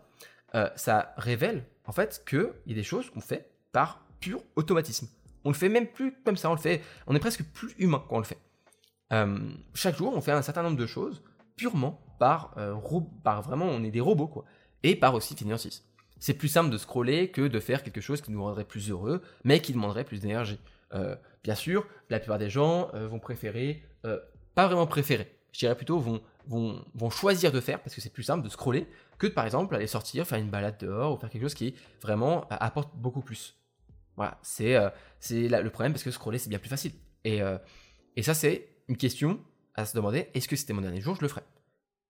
euh, 0.53 0.69
ça 0.75 1.13
révèle 1.17 1.65
en 1.85 1.91
fait 1.91 2.23
qu'il 2.27 2.51
y 2.67 2.71
a 2.73 2.75
des 2.75 2.83
choses 2.83 3.09
qu'on 3.09 3.21
fait 3.21 3.49
par 3.71 4.05
pur 4.19 4.41
automatisme. 4.55 5.07
On 5.43 5.49
le 5.49 5.55
fait 5.55 5.69
même 5.69 5.87
plus 5.87 6.13
comme 6.23 6.37
ça, 6.37 6.49
on 6.49 6.53
le 6.53 6.59
fait, 6.59 6.81
on 7.07 7.15
est 7.15 7.19
presque 7.19 7.43
plus 7.43 7.73
humain 7.79 8.03
quand 8.07 8.15
on 8.15 8.19
le 8.19 8.25
fait. 8.25 8.39
Euh, 9.13 9.39
chaque 9.73 9.95
jour, 9.97 10.13
on 10.15 10.21
fait 10.21 10.31
un 10.31 10.41
certain 10.41 10.63
nombre 10.63 10.77
de 10.77 10.87
choses 10.87 11.23
purement 11.55 12.01
par, 12.19 12.55
par 13.23 13.41
vraiment, 13.41 13.65
on 13.65 13.83
est 13.83 13.91
des 13.91 13.99
robots 13.99 14.27
quoi, 14.27 14.45
et 14.85 14.95
par 14.95 15.13
aussi 15.13 15.35
financiers 15.35 15.71
c'est 16.19 16.33
plus 16.33 16.47
simple 16.47 16.69
de 16.69 16.77
scroller 16.77 17.29
que 17.29 17.41
de 17.41 17.59
faire 17.59 17.83
quelque 17.83 18.01
chose 18.01 18.21
qui 18.21 18.31
nous 18.31 18.43
rendrait 18.43 18.65
plus 18.65 18.89
heureux, 18.89 19.21
mais 19.43 19.59
qui 19.59 19.73
demanderait 19.73 20.05
plus 20.05 20.21
d'énergie. 20.21 20.59
Euh, 20.93 21.15
bien 21.43 21.55
sûr, 21.55 21.85
la 22.09 22.19
plupart 22.19 22.39
des 22.39 22.49
gens 22.49 22.89
euh, 22.93 23.07
vont 23.07 23.19
préférer, 23.19 23.83
euh, 24.05 24.19
pas 24.53 24.67
vraiment 24.67 24.87
préférer, 24.87 25.31
je 25.51 25.59
dirais 25.59 25.75
plutôt 25.75 25.99
vont, 25.99 26.21
vont, 26.47 26.83
vont 26.93 27.09
choisir 27.09 27.51
de 27.51 27.59
faire, 27.59 27.81
parce 27.81 27.95
que 27.95 28.01
c'est 28.01 28.11
plus 28.11 28.23
simple 28.23 28.43
de 28.43 28.49
scroller, 28.49 28.87
que 29.17 29.27
de 29.27 29.33
par 29.33 29.45
exemple 29.45 29.75
aller 29.75 29.87
sortir, 29.87 30.25
faire 30.25 30.39
une 30.39 30.49
balade 30.49 30.77
dehors, 30.79 31.13
ou 31.13 31.17
faire 31.17 31.29
quelque 31.29 31.43
chose 31.43 31.53
qui 31.53 31.75
vraiment 32.01 32.47
apporte 32.49 32.95
beaucoup 32.95 33.21
plus. 33.21 33.55
Voilà, 34.15 34.39
c'est 34.41 34.77
c'est 35.19 35.49
le 35.49 35.69
problème, 35.69 35.91
parce 35.91 36.03
que 36.03 36.11
scroller 36.11 36.37
c'est 36.37 36.49
bien 36.49 36.59
plus 36.59 36.69
facile. 36.69 36.93
Et, 37.23 37.41
et 38.15 38.23
ça 38.23 38.33
c'est 38.33 38.69
une 38.87 38.97
question 38.97 39.39
à 39.73 39.85
se 39.85 39.95
demander, 39.95 40.29
est-ce 40.33 40.47
que 40.47 40.55
c'était 40.55 40.73
mon 40.73 40.81
dernier 40.81 41.01
jour, 41.01 41.15
je 41.15 41.21
le 41.21 41.27
ferai? 41.27 41.41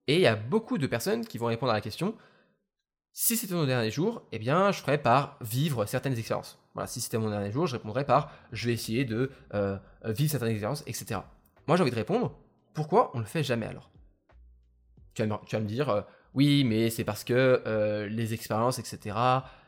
Et 0.07 0.15
il 0.15 0.21
y 0.21 0.27
a 0.27 0.35
beaucoup 0.35 0.77
de 0.77 0.85
personnes 0.85 1.25
qui 1.25 1.37
vont 1.37 1.47
répondre 1.47 1.71
à 1.71 1.75
la 1.75 1.81
question, 1.81 2.15
si 3.17 3.37
c'était 3.37 3.55
mon 3.55 3.65
dernier 3.65 3.91
jour, 3.91 4.23
eh 4.33 4.39
bien, 4.39 4.73
je 4.73 4.81
ferais 4.81 5.01
par 5.01 5.37
vivre 5.39 5.85
certaines 5.85 6.17
expériences. 6.17 6.59
Voilà, 6.73 6.85
si 6.85 6.99
c'était 6.99 7.17
mon 7.17 7.29
dernier 7.29 7.49
jour, 7.49 7.65
je 7.65 7.77
répondrais 7.77 8.05
par 8.05 8.29
je 8.51 8.67
vais 8.67 8.73
essayer 8.73 9.05
de 9.05 9.31
euh, 9.53 9.77
vivre 10.03 10.29
certaines 10.29 10.49
expériences, 10.49 10.83
etc. 10.85 11.21
Moi, 11.65 11.77
j'ai 11.77 11.83
envie 11.83 11.91
de 11.91 11.95
répondre 11.95 12.37
pourquoi 12.73 13.11
on 13.13 13.19
ne 13.19 13.23
le 13.23 13.29
fait 13.29 13.41
jamais 13.41 13.67
alors? 13.67 13.89
Tu 15.13 15.25
vas, 15.25 15.39
me, 15.61 15.65
dire 15.65 15.89
euh, 15.89 16.01
oui, 16.33 16.65
mais 16.65 16.89
c'est 16.89 17.05
parce 17.05 17.23
que 17.23 17.63
euh, 17.65 18.05
les 18.09 18.33
expériences, 18.33 18.79
etc., 18.79 19.17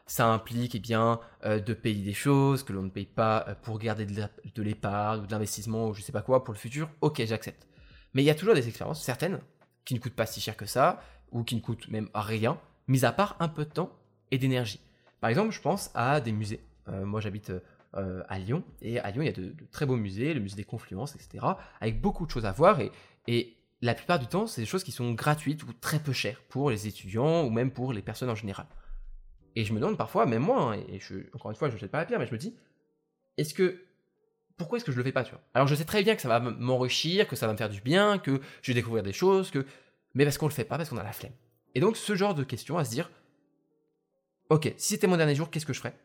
ça 0.07 0.27
implique 0.27 0.75
eh 0.75 0.79
bien, 0.79 1.19
de 1.43 1.73
payer 1.73 2.03
des 2.03 2.13
choses 2.13 2.63
que 2.63 2.73
l'on 2.73 2.83
ne 2.83 2.89
paye 2.89 3.05
pas 3.05 3.57
pour 3.61 3.77
garder 3.77 4.05
de 4.05 4.61
l'épargne 4.61 5.21
ou 5.21 5.25
de 5.25 5.31
l'investissement 5.31 5.87
ou 5.87 5.93
je 5.93 6.01
sais 6.01 6.13
pas 6.13 6.21
quoi 6.21 6.45
pour 6.45 6.53
le 6.53 6.59
futur. 6.59 6.89
Ok, 7.01 7.21
j'accepte. 7.25 7.67
Mais 8.13 8.23
il 8.23 8.25
y 8.25 8.29
a 8.29 8.35
toujours 8.35 8.55
des 8.55 8.67
expériences, 8.69 9.03
certaines, 9.03 9.39
qui 9.83 9.95
ne 9.95 9.99
coûtent 9.99 10.15
pas 10.15 10.25
si 10.25 10.39
cher 10.39 10.55
que 10.55 10.65
ça, 10.65 11.01
ou 11.31 11.43
qui 11.43 11.55
ne 11.55 11.61
coûtent 11.61 11.89
même 11.89 12.09
rien, 12.13 12.57
mis 12.87 13.05
à 13.05 13.11
part 13.11 13.35
un 13.39 13.47
peu 13.47 13.65
de 13.65 13.69
temps 13.69 13.91
et 14.31 14.37
d'énergie. 14.37 14.81
Par 15.19 15.29
exemple, 15.29 15.51
je 15.51 15.61
pense 15.61 15.91
à 15.93 16.21
des 16.21 16.31
musées. 16.31 16.61
Euh, 16.87 17.05
moi, 17.05 17.21
j'habite 17.21 17.51
euh, 17.95 18.23
à 18.29 18.39
Lyon, 18.39 18.63
et 18.81 18.99
à 18.99 19.11
Lyon, 19.11 19.21
il 19.23 19.25
y 19.25 19.29
a 19.29 19.33
de, 19.33 19.53
très 19.71 19.85
beaux 19.85 19.95
musées, 19.95 20.33
le 20.33 20.39
musée 20.39 20.55
des 20.55 20.63
Confluences, 20.63 21.15
etc., 21.15 21.45
avec 21.81 22.01
beaucoup 22.01 22.25
de 22.25 22.31
choses 22.31 22.45
à 22.45 22.51
voir, 22.51 22.79
et, 22.79 22.91
et 23.27 23.57
la 23.81 23.93
plupart 23.93 24.19
du 24.19 24.27
temps, 24.27 24.47
c'est 24.47 24.61
des 24.61 24.67
choses 24.67 24.83
qui 24.83 24.91
sont 24.91 25.13
gratuites 25.13 25.63
ou 25.63 25.73
très 25.73 25.99
peu 25.99 26.13
chères 26.13 26.41
pour 26.49 26.69
les 26.69 26.87
étudiants 26.87 27.43
ou 27.43 27.49
même 27.49 27.71
pour 27.71 27.93
les 27.93 28.01
personnes 28.01 28.29
en 28.29 28.35
général. 28.35 28.67
Et 29.55 29.65
je 29.65 29.73
me 29.73 29.79
demande 29.79 29.97
parfois, 29.97 30.25
même 30.25 30.43
moi, 30.43 30.73
hein, 30.73 30.83
et 30.89 30.99
je, 30.99 31.15
encore 31.33 31.51
une 31.51 31.57
fois, 31.57 31.69
je 31.69 31.75
ne 31.75 31.79
jette 31.79 31.91
pas 31.91 31.99
la 31.99 32.05
pierre, 32.05 32.19
mais 32.19 32.27
je 32.27 32.33
me 32.33 32.37
dis, 32.37 32.55
est-ce 33.37 33.53
que 33.53 33.83
pourquoi 34.57 34.77
est-ce 34.77 34.85
que 34.85 34.91
je 34.91 34.97
le 34.97 35.03
fais 35.03 35.11
pas, 35.11 35.23
tu 35.23 35.31
vois? 35.31 35.41
Alors 35.53 35.67
je 35.67 35.75
sais 35.75 35.85
très 35.85 36.03
bien 36.03 36.15
que 36.15 36.21
ça 36.21 36.27
va 36.27 36.39
m'enrichir, 36.39 37.27
que 37.27 37.35
ça 37.35 37.45
va 37.45 37.53
me 37.53 37.57
faire 37.57 37.69
du 37.69 37.81
bien, 37.81 38.17
que 38.17 38.41
je 38.61 38.71
vais 38.71 38.75
découvrir 38.75 39.03
des 39.03 39.13
choses, 39.13 39.51
que 39.51 39.65
mais 40.15 40.23
parce 40.23 40.37
qu'on 40.37 40.47
le 40.47 40.53
fait 40.53 40.65
pas, 40.65 40.77
parce 40.77 40.89
qu'on 40.89 40.97
a 40.97 41.03
la 41.03 41.11
flemme. 41.11 41.33
Et 41.77 41.79
donc, 41.79 41.95
ce 41.95 42.15
genre 42.15 42.33
de 42.33 42.43
questions 42.43 42.79
à 42.79 42.85
se 42.85 42.89
dire, 42.89 43.07
ok, 44.49 44.73
si 44.77 44.95
c'était 44.95 45.05
mon 45.05 45.15
dernier 45.15 45.35
jour, 45.35 45.51
qu'est-ce 45.51 45.67
que 45.67 45.73
je 45.73 45.77
ferais? 45.77 45.95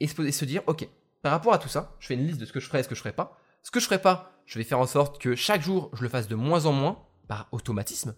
Et 0.00 0.08
se, 0.08 0.44
dire, 0.44 0.62
ok, 0.66 0.88
par 1.22 1.30
rapport 1.30 1.52
à 1.52 1.58
tout 1.58 1.68
ça, 1.68 1.94
je 2.00 2.08
fais 2.08 2.14
une 2.14 2.26
liste 2.26 2.40
de 2.40 2.44
ce 2.44 2.52
que 2.52 2.58
je 2.58 2.66
ferais 2.66 2.80
et 2.80 2.82
ce 2.82 2.88
que 2.88 2.96
je 2.96 3.00
ferais 3.00 3.12
pas. 3.12 3.38
Ce 3.62 3.70
que 3.70 3.78
je 3.78 3.84
ferais 3.84 4.02
pas, 4.02 4.32
je 4.46 4.58
vais 4.58 4.64
faire 4.64 4.80
en 4.80 4.88
sorte 4.88 5.22
que 5.22 5.36
chaque 5.36 5.62
jour, 5.62 5.92
je 5.92 6.02
le 6.02 6.08
fasse 6.08 6.26
de 6.26 6.34
moins 6.34 6.66
en 6.66 6.72
moins, 6.72 6.98
par 7.28 7.46
automatisme. 7.52 8.16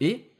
Et 0.00 0.32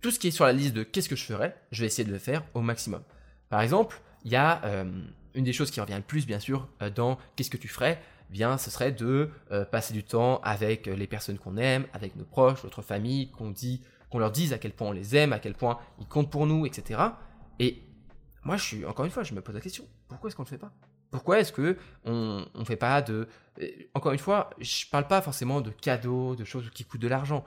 tout 0.00 0.10
ce 0.10 0.18
qui 0.18 0.28
est 0.28 0.30
sur 0.30 0.46
la 0.46 0.54
liste 0.54 0.72
de 0.72 0.82
qu'est-ce 0.82 1.10
que 1.10 1.16
je 1.16 1.26
ferais, 1.26 1.54
je 1.72 1.82
vais 1.82 1.86
essayer 1.86 2.08
de 2.08 2.12
le 2.12 2.18
faire 2.18 2.42
au 2.54 2.62
maximum. 2.62 3.02
Par 3.50 3.60
exemple, 3.60 4.00
il 4.24 4.32
y 4.32 4.36
a 4.36 4.64
euh, 4.64 4.90
une 5.34 5.44
des 5.44 5.52
choses 5.52 5.70
qui 5.70 5.82
revient 5.82 5.96
le 5.96 6.00
plus, 6.00 6.24
bien 6.24 6.40
sûr, 6.40 6.70
euh, 6.80 6.88
dans 6.88 7.18
qu'est-ce 7.36 7.50
que 7.50 7.58
tu 7.58 7.68
ferais? 7.68 8.00
Bien, 8.30 8.56
ce 8.56 8.70
serait 8.70 8.92
de 8.92 9.28
euh, 9.50 9.66
passer 9.66 9.92
du 9.92 10.04
temps 10.04 10.40
avec 10.42 10.86
les 10.86 11.06
personnes 11.06 11.36
qu'on 11.36 11.58
aime, 11.58 11.84
avec 11.92 12.16
nos 12.16 12.24
proches, 12.24 12.64
notre 12.64 12.80
famille, 12.80 13.30
qu'on 13.30 13.50
dit, 13.50 13.82
qu'on 14.10 14.18
leur 14.18 14.30
dise 14.30 14.52
à 14.52 14.58
quel 14.58 14.72
point 14.72 14.88
on 14.88 14.92
les 14.92 15.16
aime, 15.16 15.32
à 15.32 15.38
quel 15.38 15.54
point 15.54 15.78
ils 15.98 16.06
comptent 16.06 16.30
pour 16.30 16.46
nous, 16.46 16.66
etc. 16.66 17.00
Et 17.58 17.82
moi, 18.44 18.56
je 18.56 18.64
suis 18.64 18.84
encore 18.84 19.04
une 19.04 19.10
fois, 19.10 19.22
je 19.22 19.34
me 19.34 19.40
pose 19.40 19.54
la 19.54 19.60
question 19.60 19.84
pourquoi 20.08 20.28
est-ce 20.28 20.36
qu'on 20.36 20.42
ne 20.42 20.48
le 20.48 20.50
fait 20.50 20.58
pas? 20.58 20.72
Pourquoi 21.10 21.40
est-ce 21.40 21.52
que 21.52 21.76
on, 22.04 22.44
ne 22.54 22.64
fait 22.64 22.76
pas 22.76 23.02
de 23.02 23.28
Encore 23.94 24.12
une 24.12 24.18
fois, 24.18 24.50
je 24.60 24.86
parle 24.90 25.06
pas 25.06 25.20
forcément 25.22 25.60
de 25.60 25.70
cadeaux, 25.70 26.36
de 26.36 26.44
choses 26.44 26.70
qui 26.70 26.84
coûtent 26.84 27.00
de 27.00 27.08
l'argent. 27.08 27.44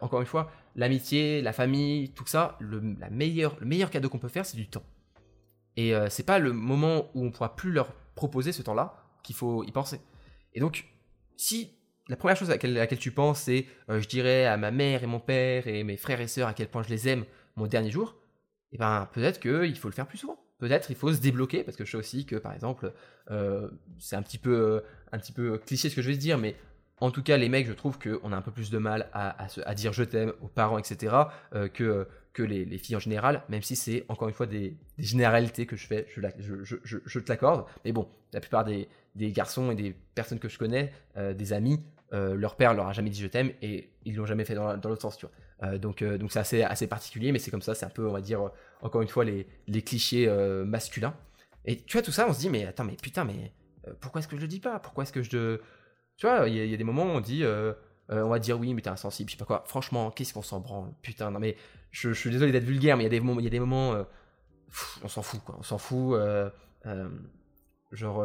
encore 0.00 0.20
une 0.20 0.26
fois, 0.26 0.50
l'amitié, 0.74 1.40
la 1.40 1.52
famille, 1.52 2.12
tout 2.12 2.26
ça, 2.26 2.56
le, 2.60 2.80
la 2.98 3.08
le 3.08 3.66
meilleur 3.66 3.90
cadeau 3.90 4.08
qu'on 4.08 4.18
peut 4.18 4.28
faire, 4.28 4.44
c'est 4.44 4.56
du 4.56 4.68
temps. 4.68 4.84
Et 5.76 5.94
euh, 5.94 6.08
c'est 6.08 6.24
pas 6.24 6.38
le 6.38 6.52
moment 6.52 7.10
où 7.14 7.24
on 7.24 7.30
pourra 7.30 7.54
plus 7.54 7.70
leur 7.70 7.92
proposer 8.14 8.52
ce 8.52 8.62
temps-là 8.62 8.96
qu'il 9.22 9.36
faut 9.36 9.62
y 9.64 9.72
penser. 9.72 10.00
Et 10.54 10.60
donc, 10.60 10.86
si 11.36 11.75
la 12.08 12.16
première 12.16 12.36
chose 12.36 12.50
à 12.50 12.56
laquelle, 12.56 12.98
tu 12.98 13.10
penses, 13.10 13.40
c'est 13.40 13.66
euh, 13.90 14.00
je 14.00 14.08
dirais 14.08 14.46
à 14.46 14.56
ma 14.56 14.70
mère 14.70 15.02
et 15.02 15.06
mon 15.06 15.20
père 15.20 15.66
et 15.66 15.82
mes 15.84 15.96
frères 15.96 16.20
et 16.20 16.28
sœurs 16.28 16.48
à 16.48 16.54
quel 16.54 16.68
point 16.68 16.82
je 16.82 16.88
les 16.88 17.08
aime 17.08 17.24
mon 17.56 17.66
dernier 17.66 17.90
jour, 17.90 18.16
et 18.72 18.76
eh 18.76 18.78
ben 18.78 19.08
peut-être 19.12 19.40
qu'il 19.40 19.76
faut 19.76 19.88
le 19.88 19.94
faire 19.94 20.06
plus 20.06 20.18
souvent. 20.18 20.38
Peut-être 20.58 20.90
il 20.90 20.96
faut 20.96 21.12
se 21.12 21.20
débloquer 21.20 21.64
parce 21.64 21.76
que 21.76 21.84
je 21.84 21.90
sais 21.90 21.96
aussi 21.96 22.26
que 22.26 22.36
par 22.36 22.52
exemple, 22.52 22.92
euh, 23.30 23.68
c'est 23.98 24.16
un 24.16 24.22
petit 24.22 24.38
peu 24.38 24.82
un 25.12 25.18
petit 25.18 25.32
peu 25.32 25.58
cliché 25.58 25.88
ce 25.88 25.96
que 25.96 26.02
je 26.02 26.08
vais 26.08 26.14
te 26.16 26.20
dire, 26.20 26.38
mais 26.38 26.56
en 27.00 27.10
tout 27.10 27.22
cas, 27.22 27.36
les 27.36 27.50
mecs, 27.50 27.66
je 27.66 27.74
trouve 27.74 27.98
qu'on 27.98 28.32
a 28.32 28.36
un 28.36 28.40
peu 28.40 28.50
plus 28.50 28.70
de 28.70 28.78
mal 28.78 29.10
à, 29.12 29.74
dire 29.74 29.92
je 29.92 30.02
t'aime 30.02 30.32
aux 30.40 30.48
parents, 30.48 30.78
etc., 30.78 31.14
que, 31.74 32.08
que 32.36 32.42
les, 32.42 32.76
filles 32.76 32.96
en 32.96 33.00
général, 33.00 33.42
même 33.48 33.62
si 33.62 33.76
c'est 33.76 34.04
encore 34.08 34.28
une 34.28 34.34
fois 34.34 34.44
des, 34.44 34.76
généralités 34.98 35.64
que 35.64 35.74
je 35.74 35.86
fais, 35.86 36.06
je, 36.14 37.18
te 37.18 37.28
l'accorde. 37.30 37.64
Mais 37.84 37.92
bon, 37.92 38.06
la 38.34 38.40
plupart 38.40 38.62
des, 38.62 38.88
garçons 39.16 39.70
et 39.70 39.74
des 39.74 39.96
personnes 40.14 40.38
que 40.38 40.50
je 40.50 40.58
connais, 40.58 40.92
euh, 41.16 41.32
des 41.32 41.54
amis, 41.54 41.82
euh, 42.12 42.34
leur 42.34 42.56
père 42.56 42.74
leur 42.74 42.88
a 42.88 42.92
jamais 42.92 43.08
dit 43.08 43.20
je 43.20 43.26
t'aime 43.26 43.52
et 43.62 43.90
ils 44.04 44.14
l'ont 44.14 44.26
jamais 44.26 44.44
fait 44.44 44.54
dans, 44.54 44.74
l'autre 44.74 45.00
sens, 45.00 45.16
tu 45.16 45.24
vois. 45.26 45.34
Euh, 45.62 45.78
donc 45.78 46.04
donc 46.04 46.30
c'est 46.30 46.38
assez, 46.38 46.62
assez 46.62 46.86
particulier, 46.86 47.32
mais 47.32 47.38
c'est 47.38 47.50
comme 47.50 47.62
ça, 47.62 47.74
c'est 47.74 47.86
un 47.86 47.90
peu, 47.90 48.06
on 48.06 48.12
va 48.12 48.20
dire, 48.20 48.50
encore 48.82 49.00
une 49.00 49.08
fois, 49.08 49.24
les, 49.24 49.46
les 49.66 49.80
clichés 49.80 50.28
masculins. 50.66 51.14
Et 51.64 51.78
tu 51.78 51.94
vois, 51.94 52.02
tout 52.02 52.12
ça, 52.12 52.28
on 52.28 52.34
se 52.34 52.38
dit, 52.38 52.50
mais 52.50 52.66
attends, 52.66 52.84
mais 52.84 52.96
putain, 53.00 53.24
mais 53.24 53.52
pourquoi 54.00 54.18
est-ce 54.18 54.28
que 54.28 54.36
je 54.36 54.42
le 54.42 54.48
dis 54.48 54.60
pas? 54.60 54.78
Pourquoi 54.78 55.04
est-ce 55.04 55.12
que 55.12 55.22
je. 55.22 55.56
Tu 56.18 56.26
vois, 56.26 56.48
il 56.48 56.54
y, 56.54 56.74
a 56.74 56.76
des 56.76 56.84
moments 56.84 57.04
où 57.04 57.16
on 57.16 57.20
dit. 57.20 57.44
On 58.08 58.28
va 58.28 58.38
dire 58.38 58.58
oui, 58.58 58.72
mais 58.74 58.82
t'es 58.82 58.90
insensible, 58.90 59.30
je 59.30 59.34
sais 59.34 59.38
pas 59.38 59.44
quoi. 59.44 59.64
Franchement, 59.66 60.10
qu'est-ce 60.10 60.32
qu'on 60.32 60.42
s'en 60.42 60.60
branle? 60.60 60.92
Putain, 61.02 61.30
non 61.30 61.40
mais 61.40 61.56
je, 61.90 62.12
suis 62.12 62.30
désolé 62.30 62.52
d'être 62.52 62.64
vulgaire, 62.64 62.96
mais 62.96 63.04
il 63.04 63.06
y 63.06 63.46
a 63.46 63.50
des 63.50 63.60
moments, 63.60 63.94
euh, 63.94 64.04
on 65.02 65.08
s'en 65.08 65.22
fout, 65.22 65.40
quoi. 65.42 65.56
On 65.58 65.62
s'en 65.62 65.78
fout. 65.78 66.14
Euh, 66.14 66.50
euh, 66.84 67.08
genre, 67.92 68.24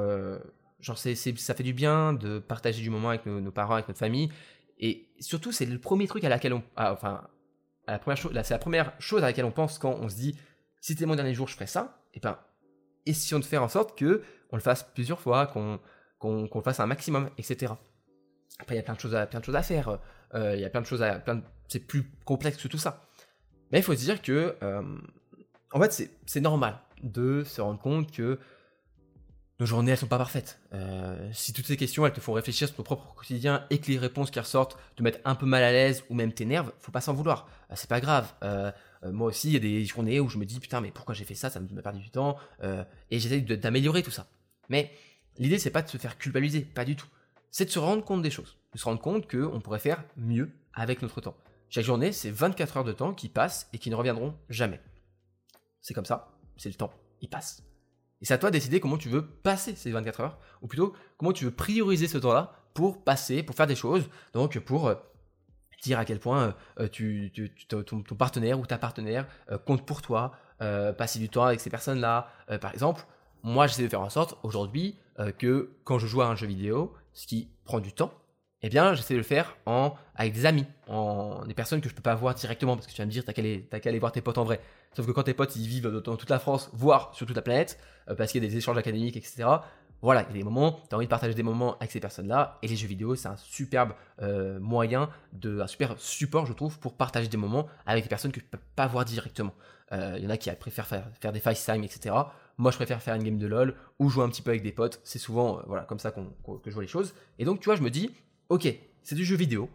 genre 0.80 0.98
c'est, 0.98 1.16
ça 1.16 1.54
fait 1.54 1.64
du 1.64 1.74
bien 1.74 2.14
de 2.14 2.40
partager 2.40 2.82
du 2.82 2.90
moment 2.90 3.10
avec 3.10 3.26
nos, 3.26 3.52
parents, 3.52 3.76
avec 3.76 3.88
notre 3.88 4.00
famille. 4.00 4.30
Et 4.78 5.08
surtout, 5.20 5.52
c'est 5.52 5.66
le 5.66 5.80
premier 5.80 6.08
truc 6.08 6.24
à 6.24 6.30
laquelle 6.30 6.54
on. 6.54 6.64
enfin, 6.76 7.28
la 7.88 8.00
première 8.00 8.18
chose, 8.18 8.34
c'est 8.44 8.54
la 8.54 8.60
première 8.60 8.94
chose 9.00 9.24
à 9.24 9.28
laquelle 9.28 9.46
on 9.46 9.52
pense 9.52 9.78
quand 9.78 9.96
on 10.02 10.10
se 10.10 10.16
dit 10.16 10.38
si 10.82 10.94
c'était 10.94 11.06
mon 11.06 11.16
dernier 11.16 11.34
jour, 11.34 11.48
je 11.48 11.54
ferais 11.54 11.68
ça. 11.68 12.04
Et 12.14 12.20
ben, 12.20 12.38
essayons 13.06 13.40
de 13.40 13.46
faire 13.46 13.64
en 13.64 13.70
sorte 13.70 13.98
que 13.98 14.22
on 14.52 14.58
le 14.58 14.62
fasse 14.62 14.84
plusieurs 14.84 15.20
fois, 15.20 15.48
qu'on, 15.48 15.80
qu'on, 16.20 16.50
le 16.54 16.62
fasse 16.62 16.80
un 16.80 16.88
maximum, 16.88 17.30
etc. 17.38 17.74
Après, 18.60 18.76
il 18.76 18.78
y 18.78 18.82
a 18.82 18.84
plein 18.84 18.94
de 18.94 19.00
choses 19.00 19.16
à, 19.16 19.28
faire. 19.64 20.00
il 20.34 20.60
y 20.60 20.66
a 20.66 20.70
plein 20.70 20.82
de 20.82 20.86
choses 20.86 21.02
à. 21.02 21.20
Plein 21.20 21.42
c'est 21.72 21.80
plus 21.80 22.04
complexe 22.26 22.62
que 22.62 22.68
tout 22.68 22.78
ça. 22.78 23.08
Mais 23.72 23.80
il 23.80 23.84
faut 23.84 23.94
se 23.94 24.00
dire 24.00 24.22
que, 24.22 24.58
euh, 24.62 24.98
en 25.72 25.80
fait, 25.80 26.12
c'est 26.26 26.42
normal 26.42 26.78
de 27.02 27.44
se 27.46 27.62
rendre 27.62 27.80
compte 27.80 28.12
que 28.12 28.38
nos 29.62 29.66
journées, 29.66 29.92
elles 29.92 29.98
sont 29.98 30.08
pas 30.08 30.18
parfaites. 30.18 30.60
Euh, 30.74 31.30
si 31.32 31.54
toutes 31.54 31.68
ces 31.68 31.78
questions, 31.78 32.06
elles 32.06 32.12
te 32.12 32.20
font 32.20 32.34
réfléchir 32.34 32.68
sur 32.68 32.76
ton 32.76 32.84
propre 32.84 33.14
quotidien 33.16 33.66
et 33.70 33.78
que 33.78 33.90
les 33.90 33.98
réponses 33.98 34.32
qui 34.32 34.40
ressortent 34.40 34.78
te 34.96 35.04
mettent 35.04 35.22
un 35.24 35.36
peu 35.36 35.46
mal 35.46 35.64
à 35.64 35.72
l'aise 35.72 36.04
ou 36.10 36.16
même 36.16 36.34
t'énervent, 36.34 36.74
faut 36.80 36.92
pas 36.92 37.00
s'en 37.00 37.14
vouloir. 37.14 37.48
Euh, 37.70 37.76
c'est 37.78 37.90
pas 37.90 38.02
grave. 38.02 38.34
moi 39.04 39.28
aussi, 39.28 39.48
il 39.48 39.54
y 39.54 39.58
a 39.58 39.60
des 39.60 39.86
journées 39.86 40.20
où 40.20 40.28
je 40.28 40.38
me 40.38 40.46
dis 40.46 40.60
putain, 40.60 40.82
mais 40.82 40.92
pourquoi 40.92 41.16
j'ai 41.16 41.26
fait 41.26 41.36
ça? 41.36 41.50
Ça 41.50 41.62
me 41.62 41.68
perdu 41.82 42.00
du 42.00 42.10
temps. 42.10 42.38
et 42.62 43.20
j'essaie 43.20 43.40
d'améliorer 43.40 44.04
tout 44.04 44.12
ça. 44.12 44.28
Mais 44.68 44.92
l'idée, 45.38 45.58
c'est 45.58 45.72
pas 45.72 45.84
de 45.84 45.90
se 45.90 45.98
faire 45.98 46.18
culpabiliser, 46.18 46.62
pas 46.62 46.84
du 46.84 46.98
tout. 46.98 47.08
C'est 47.52 47.66
de 47.66 47.70
se 47.70 47.80
rendre 47.80 48.04
compte 48.04 48.22
des 48.22 48.32
choses, 48.32 48.58
de 48.74 48.78
se 48.78 48.86
rendre 48.86 49.02
compte 49.02 49.30
qu'on 49.30 49.60
pourrait 49.60 49.80
faire 49.80 50.04
mieux 50.16 50.52
avec 50.74 51.02
notre 51.02 51.20
temps. 51.20 51.36
Chaque 51.70 51.84
journée, 51.84 52.14
c'est 52.14 52.32
24 52.32 52.78
heures 52.78 52.84
de 52.84 52.94
temps 52.94 53.14
qui 53.14 53.30
passent 53.30 53.70
et 53.74 53.78
qui 53.78 53.90
ne 53.90 53.96
reviendront 53.96 54.36
jamais. 54.50 54.82
C'est 55.82 55.94
comme 55.94 56.06
ça, 56.06 56.38
c'est 56.58 56.70
le 56.70 56.76
temps, 56.76 56.94
il 57.22 57.30
passe. 57.30 57.64
Et 58.22 58.26
c'est 58.26 58.34
à 58.34 58.38
toi 58.38 58.52
de 58.52 58.54
décider 58.54 58.80
comment 58.80 58.98
tu 58.98 59.10
veux 59.10 59.26
passer 59.26 59.76
ces 59.76 59.92
24 59.92 60.22
heures, 60.22 60.40
ou 60.62 60.68
plutôt 60.68 60.94
comment 61.18 61.34
tu 61.34 61.44
veux 61.46 61.52
prioriser 61.52 62.08
ce 62.08 62.18
temps-là 62.18 62.54
pour 62.74 63.04
passer, 63.04 63.44
pour 63.44 63.56
faire 63.56 63.68
des 63.68 63.76
choses, 63.76 64.10
donc 64.34 64.58
pour 64.60 64.88
euh, 64.88 64.96
dire 65.84 66.00
à 66.00 66.06
quel 66.06 66.20
point 66.20 66.56
euh, 66.80 66.88
tu, 66.88 67.34
ton, 67.68 68.02
partenaire 68.18 68.60
ou 68.60 68.66
ta 68.66 68.78
partenaire 68.78 69.28
euh, 69.50 69.58
compte 69.58 69.86
pour 69.86 70.02
toi, 70.02 70.32
passer 70.60 71.18
du 71.18 71.28
temps 71.28 71.46
avec 71.46 71.60
ces 71.60 71.72
personnes-là. 71.72 72.28
par 72.62 72.72
exemple, 72.72 73.04
moi 73.42 73.66
j'essaie 73.66 73.82
de 73.82 73.88
faire 73.88 74.02
en 74.02 74.12
sorte 74.12 74.38
aujourd'hui 74.44 74.96
que 75.40 75.72
quand 75.86 75.98
je 75.98 76.06
joue 76.06 76.22
à 76.22 76.28
un 76.28 76.36
jeu 76.36 76.46
vidéo, 76.46 76.94
ce 77.14 77.28
qui 77.28 77.50
prend 77.66 77.80
du 77.80 77.94
temps, 77.94 78.14
eh 78.64 78.70
bien, 78.70 78.94
j'essaie 78.94 79.16
de 79.16 79.20
le 79.20 79.24
faire 79.24 79.58
en, 79.66 79.96
avec 80.16 80.34
des 80.34 80.46
amis, 80.46 80.66
en 80.88 81.46
des 81.46 81.54
personnes 81.54 81.82
que 81.82 81.90
je 81.90 81.96
peux 81.96 82.02
pas 82.02 82.14
voir 82.14 82.36
directement, 82.36 82.76
parce 82.76 82.86
que 82.86 82.92
tu 82.92 83.02
vas 83.02 83.06
me 83.06 83.12
dire, 83.12 83.26
t'as 83.26 83.34
qu'à 83.34 83.42
aller, 83.42 83.68
aller, 83.72 84.00
voir 84.00 84.12
tes 84.12 84.22
potes 84.22 84.38
en 84.38 84.44
vrai. 84.44 84.62
Sauf 84.96 85.08
que 85.08 85.12
quand 85.12 85.24
tes 85.24 85.34
potes, 85.34 85.56
ils 85.56 85.68
vivent 85.68 85.88
dans 85.88 86.16
toute 86.16 86.30
la 86.30 86.38
France, 86.38 86.70
voire 86.74 87.12
sur 87.16 87.26
toute 87.26 87.36
la 87.36 87.42
planète, 87.42 87.80
euh, 88.10 88.16
parce 88.16 88.32
qu'il 88.32 88.44
y 88.44 88.46
a 88.46 88.50
des 88.50 88.58
échanges 88.58 88.78
académiques, 88.78 89.18
etc., 89.18 89.46
voilà, 90.04 90.22
il 90.24 90.28
y 90.28 90.30
a 90.32 90.34
des 90.34 90.44
moments, 90.44 90.80
tu 90.90 90.96
as 90.96 90.98
envie 90.98 91.06
de 91.06 91.10
partager 91.10 91.36
des 91.36 91.44
moments 91.44 91.78
avec 91.78 91.92
ces 91.92 92.00
personnes-là, 92.00 92.58
et 92.64 92.68
les 92.68 92.76
jeux 92.76 92.88
vidéo, 92.88 93.16
c'est 93.16 93.28
un 93.28 93.38
superbe 93.38 93.94
euh, 94.22 94.60
moyen, 94.60 95.10
de, 95.34 95.60
un 95.62 95.68
super 95.68 96.00
support, 96.00 96.48
je 96.48 96.54
trouve, 96.54 96.80
pour 96.80 96.98
partager 96.98 97.28
des 97.28 97.38
moments 97.38 97.68
avec 97.86 98.04
des 98.04 98.10
personnes 98.10 98.32
que 98.32 98.40
je 98.40 98.46
peux 98.46 98.60
pas 98.76 98.88
voir 98.88 99.06
directement. 99.06 99.54
Euh, 99.92 100.16
il 100.18 100.24
y 100.24 100.28
en 100.28 100.30
a 100.30 100.38
qui 100.38 100.50
préfèrent 100.52 100.88
faire, 100.88 101.08
faire 101.20 101.32
des 101.32 101.40
FaceTime, 101.40 101.84
etc. 101.84 102.16
Moi, 102.58 102.72
je 102.72 102.78
préfère 102.78 103.02
faire 103.02 103.16
une 103.16 103.24
game 103.24 103.38
de 103.38 103.48
LoL 103.48 103.76
ou 104.00 104.10
jouer 104.10 104.24
un 104.24 104.30
petit 104.30 104.42
peu 104.42 104.52
avec 104.52 104.64
des 104.64 104.72
potes. 104.72 105.02
C'est 105.04 105.20
souvent 105.20 105.62
voilà 105.68 105.84
comme 105.84 106.00
ça 106.00 106.12
qu'on, 106.12 106.26
que 106.58 106.70
je 106.70 106.74
vois 106.74 106.84
les 106.84 106.90
choses. 106.90 107.14
Et 107.40 107.46
donc, 107.46 107.60
tu 107.60 107.66
vois, 107.66 107.76
je 107.76 107.82
me 107.82 107.90
dis, 107.90 108.12
ok, 108.50 108.68
c'est 109.04 109.16
du 109.16 109.26
jeu 109.26 109.36
vidéo, 109.36 109.70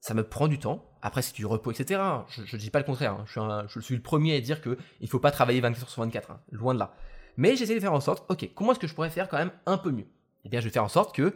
ça 0.00 0.14
me 0.14 0.22
prend 0.22 0.48
du 0.48 0.58
temps. 0.58 0.84
Après, 1.02 1.22
c'est 1.22 1.34
du 1.34 1.46
repos, 1.46 1.70
etc. 1.70 2.00
Je 2.28 2.42
ne 2.42 2.60
dis 2.60 2.70
pas 2.70 2.78
le 2.78 2.84
contraire. 2.84 3.12
Hein. 3.14 3.66
Je, 3.68 3.80
suis 3.80 3.94
le 3.94 4.02
premier 4.02 4.36
à 4.36 4.40
dire 4.40 4.60
qu'il 4.60 4.76
ne 5.00 5.06
faut 5.06 5.18
pas 5.18 5.30
travailler 5.30 5.60
24 5.60 5.82
heures 5.82 5.90
sur 5.90 6.02
24. 6.02 6.30
Hein. 6.30 6.40
Loin 6.50 6.74
de 6.74 6.78
là. 6.78 6.94
Mais 7.36 7.56
j'essaie 7.56 7.74
de 7.74 7.80
faire 7.80 7.92
en 7.92 8.00
sorte, 8.00 8.30
ok, 8.30 8.48
comment 8.54 8.72
est-ce 8.72 8.80
que 8.80 8.86
je 8.86 8.94
pourrais 8.94 9.10
faire 9.10 9.28
quand 9.28 9.38
même 9.38 9.50
un 9.66 9.78
peu 9.78 9.90
mieux? 9.90 10.06
Eh 10.44 10.48
bien, 10.48 10.60
je 10.60 10.66
vais 10.66 10.70
faire 10.70 10.84
en 10.84 10.88
sorte 10.88 11.14
que 11.14 11.34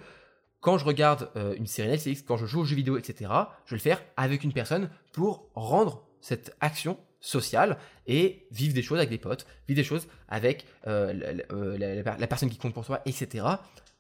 quand 0.60 0.78
je 0.78 0.84
regarde 0.84 1.30
euh, 1.36 1.54
une 1.56 1.66
série 1.66 1.88
Netflix, 1.88 2.22
quand 2.22 2.36
je 2.36 2.46
joue 2.46 2.60
aux 2.60 2.64
jeux 2.64 2.76
vidéo, 2.76 2.98
etc., 2.98 3.30
je 3.64 3.70
vais 3.70 3.76
le 3.76 3.82
faire 3.82 4.02
avec 4.16 4.44
une 4.44 4.52
personne 4.52 4.90
pour 5.12 5.50
rendre 5.54 6.06
cette 6.20 6.56
action 6.60 6.98
sociale 7.20 7.78
et 8.06 8.46
vivre 8.50 8.74
des 8.74 8.82
choses 8.82 8.98
avec 8.98 9.10
des 9.10 9.18
potes, 9.18 9.46
vivre 9.66 9.76
des 9.76 9.84
choses 9.84 10.08
avec 10.28 10.66
euh, 10.86 11.38
euh, 11.52 12.02
la, 12.06 12.26
personne 12.26 12.50
qui 12.50 12.58
compte 12.58 12.74
pour 12.74 12.86
toi, 12.86 13.00
etc 13.06 13.44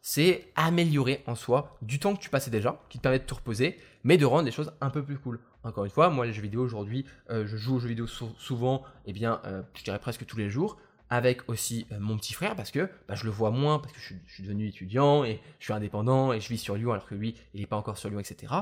c'est 0.00 0.52
améliorer 0.54 1.22
en 1.26 1.34
soi 1.34 1.76
du 1.82 1.98
temps 1.98 2.14
que 2.14 2.20
tu 2.20 2.30
passais 2.30 2.50
déjà, 2.50 2.80
qui 2.88 2.98
te 2.98 3.02
permet 3.02 3.18
de 3.18 3.24
te 3.24 3.34
reposer, 3.34 3.76
mais 4.04 4.16
de 4.16 4.24
rendre 4.24 4.44
les 4.44 4.52
choses 4.52 4.72
un 4.80 4.90
peu 4.90 5.02
plus 5.02 5.18
cool. 5.18 5.40
Encore 5.64 5.84
une 5.84 5.90
fois, 5.90 6.08
moi 6.08 6.24
les 6.24 6.32
jeux 6.32 6.40
vidéo 6.40 6.62
aujourd'hui, 6.62 7.04
euh, 7.30 7.46
je 7.46 7.56
joue 7.56 7.74
aux 7.74 7.80
jeux 7.80 7.88
vidéo 7.88 8.06
souvent, 8.06 8.84
et 9.04 9.10
eh 9.10 9.12
bien, 9.12 9.42
je 9.74 9.82
dirais 9.82 9.98
presque 9.98 10.24
tous 10.24 10.38
les 10.38 10.48
jours, 10.48 10.78
avec 11.10 11.48
aussi 11.48 11.86
mon 11.98 12.16
petit 12.16 12.32
frère, 12.32 12.54
parce 12.54 12.70
que 12.70 12.88
bah, 13.08 13.14
je 13.16 13.24
le 13.24 13.30
vois 13.30 13.50
moins, 13.50 13.78
parce 13.78 13.92
que 13.92 14.00
je, 14.00 14.14
suis 14.32 14.42
devenu 14.42 14.68
étudiant, 14.68 15.24
et 15.24 15.40
je 15.58 15.64
suis 15.64 15.72
indépendant, 15.72 16.32
et 16.32 16.40
je 16.40 16.48
vis 16.48 16.58
sur 16.58 16.76
Lyon, 16.76 16.92
alors 16.92 17.06
que 17.06 17.14
lui, 17.14 17.34
il 17.54 17.60
n'est 17.60 17.66
pas 17.66 17.76
encore 17.76 17.98
sur 17.98 18.08
Lyon, 18.08 18.20
etc. 18.20 18.54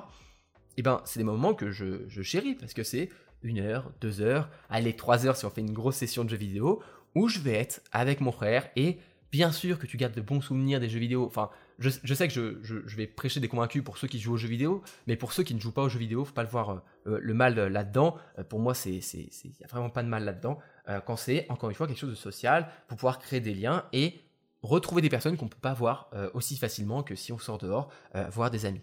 Et 0.76 0.82
ben, 0.82 1.00
c'est 1.04 1.18
des 1.18 1.24
moments 1.24 1.54
que 1.54 1.70
je, 1.70 2.08
je 2.08 2.22
chéris, 2.22 2.54
parce 2.54 2.72
que 2.72 2.82
c'est 2.82 3.10
une 3.42 3.60
heure, 3.60 3.92
deux 4.00 4.20
heures, 4.20 4.48
allez, 4.68 4.96
trois 4.96 5.26
heures 5.26 5.36
si 5.36 5.44
on 5.44 5.50
fait 5.50 5.60
une 5.60 5.72
grosse 5.72 5.96
session 5.96 6.24
de 6.24 6.30
jeux 6.30 6.36
vidéo, 6.36 6.82
où 7.14 7.28
je 7.28 7.38
vais 7.38 7.54
être 7.54 7.80
avec 7.92 8.20
mon 8.20 8.32
frère, 8.32 8.68
et 8.76 8.98
bien 9.32 9.52
sûr 9.52 9.78
que 9.78 9.86
tu 9.86 9.96
gardes 9.96 10.14
de 10.14 10.20
bons 10.20 10.40
souvenirs 10.40 10.80
des 10.80 10.88
jeux 10.88 10.98
vidéo. 10.98 11.26
Enfin, 11.26 11.50
je, 11.78 11.90
sais 11.90 12.28
que 12.28 12.60
je, 12.62 12.96
vais 12.96 13.06
prêcher 13.06 13.40
des 13.40 13.48
convaincus 13.48 13.84
pour 13.84 13.98
ceux 13.98 14.08
qui 14.08 14.18
jouent 14.18 14.34
aux 14.34 14.38
jeux 14.38 14.48
vidéo, 14.48 14.82
mais 15.06 15.16
pour 15.16 15.32
ceux 15.32 15.42
qui 15.42 15.54
ne 15.54 15.60
jouent 15.60 15.72
pas 15.72 15.82
aux 15.82 15.88
jeux 15.88 15.98
vidéo, 15.98 16.24
faut 16.24 16.32
pas 16.32 16.42
le 16.42 16.48
voir 16.48 16.70
euh, 16.70 16.80
euh, 17.06 17.18
le 17.20 17.34
mal 17.34 17.58
euh, 17.58 17.68
là-dedans. 17.68 18.16
pour 18.48 18.60
moi, 18.60 18.74
c'est, 18.74 18.92
il 18.92 19.50
n'y 19.58 19.64
a 19.64 19.66
vraiment 19.66 19.90
pas 19.90 20.02
de 20.02 20.08
mal 20.08 20.24
là-dedans. 20.24 20.58
quand 21.04 21.16
c'est 21.16 21.46
encore 21.50 21.68
une 21.68 21.76
fois 21.76 21.86
quelque 21.86 21.98
chose 21.98 22.10
de 22.10 22.14
social 22.14 22.68
pour 22.88 22.96
pouvoir 22.96 23.18
créer 23.18 23.40
des 23.40 23.54
liens 23.54 23.84
et 23.92 24.20
retrouver 24.62 25.02
des 25.02 25.10
personnes 25.10 25.36
qu'on 25.36 25.48
peut 25.48 25.58
pas 25.60 25.74
voir 25.74 26.10
aussi 26.34 26.56
facilement 26.56 27.02
que 27.02 27.14
si 27.14 27.32
on 27.32 27.38
sort 27.38 27.58
dehors, 27.58 27.90
voir 28.30 28.50
des 28.50 28.66
amis. 28.66 28.80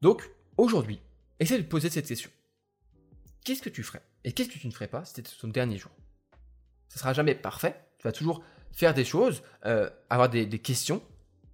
Donc 0.00 0.30
aujourd'hui, 0.56 1.00
essaie 1.40 1.58
de 1.58 1.66
poser 1.66 1.90
cette 1.90 2.06
question. 2.06 2.30
Qu'est-ce 3.44 3.62
que 3.62 3.68
tu 3.68 3.82
ferais 3.82 4.02
Et 4.24 4.32
qu'est-ce 4.32 4.48
que 4.48 4.58
tu 4.58 4.66
ne 4.66 4.72
ferais 4.72 4.88
pas 4.88 5.04
si 5.04 5.14
c'était 5.14 5.30
ton 5.40 5.48
dernier 5.48 5.78
jour? 5.78 5.90
Ça 6.88 6.98
sera 6.98 7.12
jamais 7.12 7.34
parfait. 7.34 7.80
Tu 7.98 8.04
vas 8.04 8.12
toujours 8.12 8.42
faire 8.72 8.94
des 8.94 9.04
choses, 9.04 9.42
euh, 9.66 9.90
avoir 10.10 10.28
des, 10.28 10.48
questions. 10.58 11.02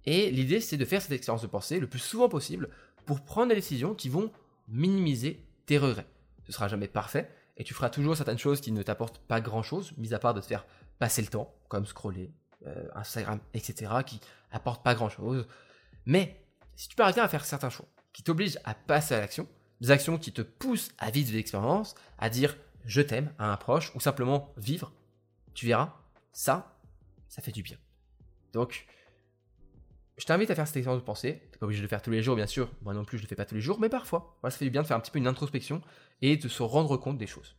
Et 0.05 0.29
l'idée, 0.29 0.61
c'est 0.61 0.77
de 0.77 0.85
faire 0.85 1.01
cette 1.01 1.11
expérience 1.11 1.41
de 1.41 1.47
pensée 1.47 1.79
le 1.79 1.87
plus 1.87 1.99
souvent 1.99 2.29
possible 2.29 2.69
pour 3.05 3.21
prendre 3.21 3.49
des 3.49 3.55
décisions 3.55 3.95
qui 3.95 4.09
vont 4.09 4.31
minimiser 4.67 5.43
tes 5.65 5.77
regrets. 5.77 6.07
Ce 6.45 6.51
sera 6.51 6.67
jamais 6.67 6.87
parfait. 6.87 7.29
et 7.57 7.63
tu 7.63 7.73
feras 7.73 7.89
toujours 7.89 8.17
certaines 8.17 8.37
choses 8.37 8.59
qui 8.59 8.73
ne 8.73 8.83
t'apportent 8.83 9.19
pas 9.19 9.39
grand-chose, 9.39 9.93
mis 9.97 10.13
à 10.13 10.19
part 10.19 10.33
de 10.33 10.41
te 10.41 10.45
faire 10.45 10.65
passer 10.99 11.21
le 11.21 11.29
temps, 11.29 11.55
comme 11.69 11.85
scroller, 11.85 12.33
euh, 12.67 12.89
Instagram, 12.95 13.39
etc., 13.53 13.93
qui 14.05 14.19
apportent 14.51 14.83
pas 14.83 14.93
grand-chose. 14.93 15.47
Mais 16.05 16.43
si 16.75 16.89
tu 16.89 16.95
parviens 16.95 17.23
à 17.23 17.27
faire 17.29 17.45
certains 17.45 17.69
choix 17.69 17.87
qui 18.11 18.23
t'obligent 18.23 18.59
à 18.65 18.73
passer 18.73 19.15
à 19.15 19.19
l'action, 19.19 19.47
des 19.81 19.91
actions 19.91 20.17
qui 20.17 20.31
te 20.31 20.41
poussent 20.41 20.91
à 20.97 21.11
vivre 21.11 21.31
de 21.31 21.35
l'expérience, 21.35 21.95
à 22.17 22.29
dire 22.29 22.55
je 22.85 23.01
t'aime 23.01 23.31
à 23.39 23.51
un 23.51 23.57
proche, 23.57 23.91
ou 23.95 23.99
simplement 23.99 24.53
vivre, 24.57 24.93
tu 25.53 25.65
verras, 25.65 25.93
ça, 26.31 26.77
ça 27.27 27.41
fait 27.41 27.51
du 27.51 27.63
bien. 27.63 27.77
Donc, 28.53 28.85
je 30.17 30.25
t'invite 30.25 30.49
à 30.49 30.55
faire 30.55 30.67
cette 30.67 30.77
expérience 30.77 31.01
de 31.01 31.05
pensée. 31.05 31.41
T'es 31.51 31.57
pas 31.57 31.65
obligé 31.65 31.81
de 31.81 31.85
le 31.85 31.89
faire 31.89 32.01
tous 32.01 32.11
les 32.11 32.21
jours, 32.21 32.35
bien 32.35 32.47
sûr. 32.47 32.71
Moi 32.83 32.93
non 32.93 33.03
plus, 33.03 33.17
je 33.17 33.23
le 33.23 33.27
fais 33.27 33.35
pas 33.35 33.45
tous 33.45 33.55
les 33.55 33.61
jours, 33.61 33.79
mais 33.79 33.89
parfois, 33.89 34.37
ça 34.43 34.51
fait 34.51 34.65
du 34.65 34.71
bien 34.71 34.81
de 34.81 34.87
faire 34.87 34.97
un 34.97 34.99
petit 34.99 35.11
peu 35.11 35.19
une 35.19 35.27
introspection 35.27 35.81
et 36.21 36.37
de 36.37 36.47
se 36.47 36.63
rendre 36.63 36.95
compte 36.97 37.17
des 37.17 37.27
choses. 37.27 37.55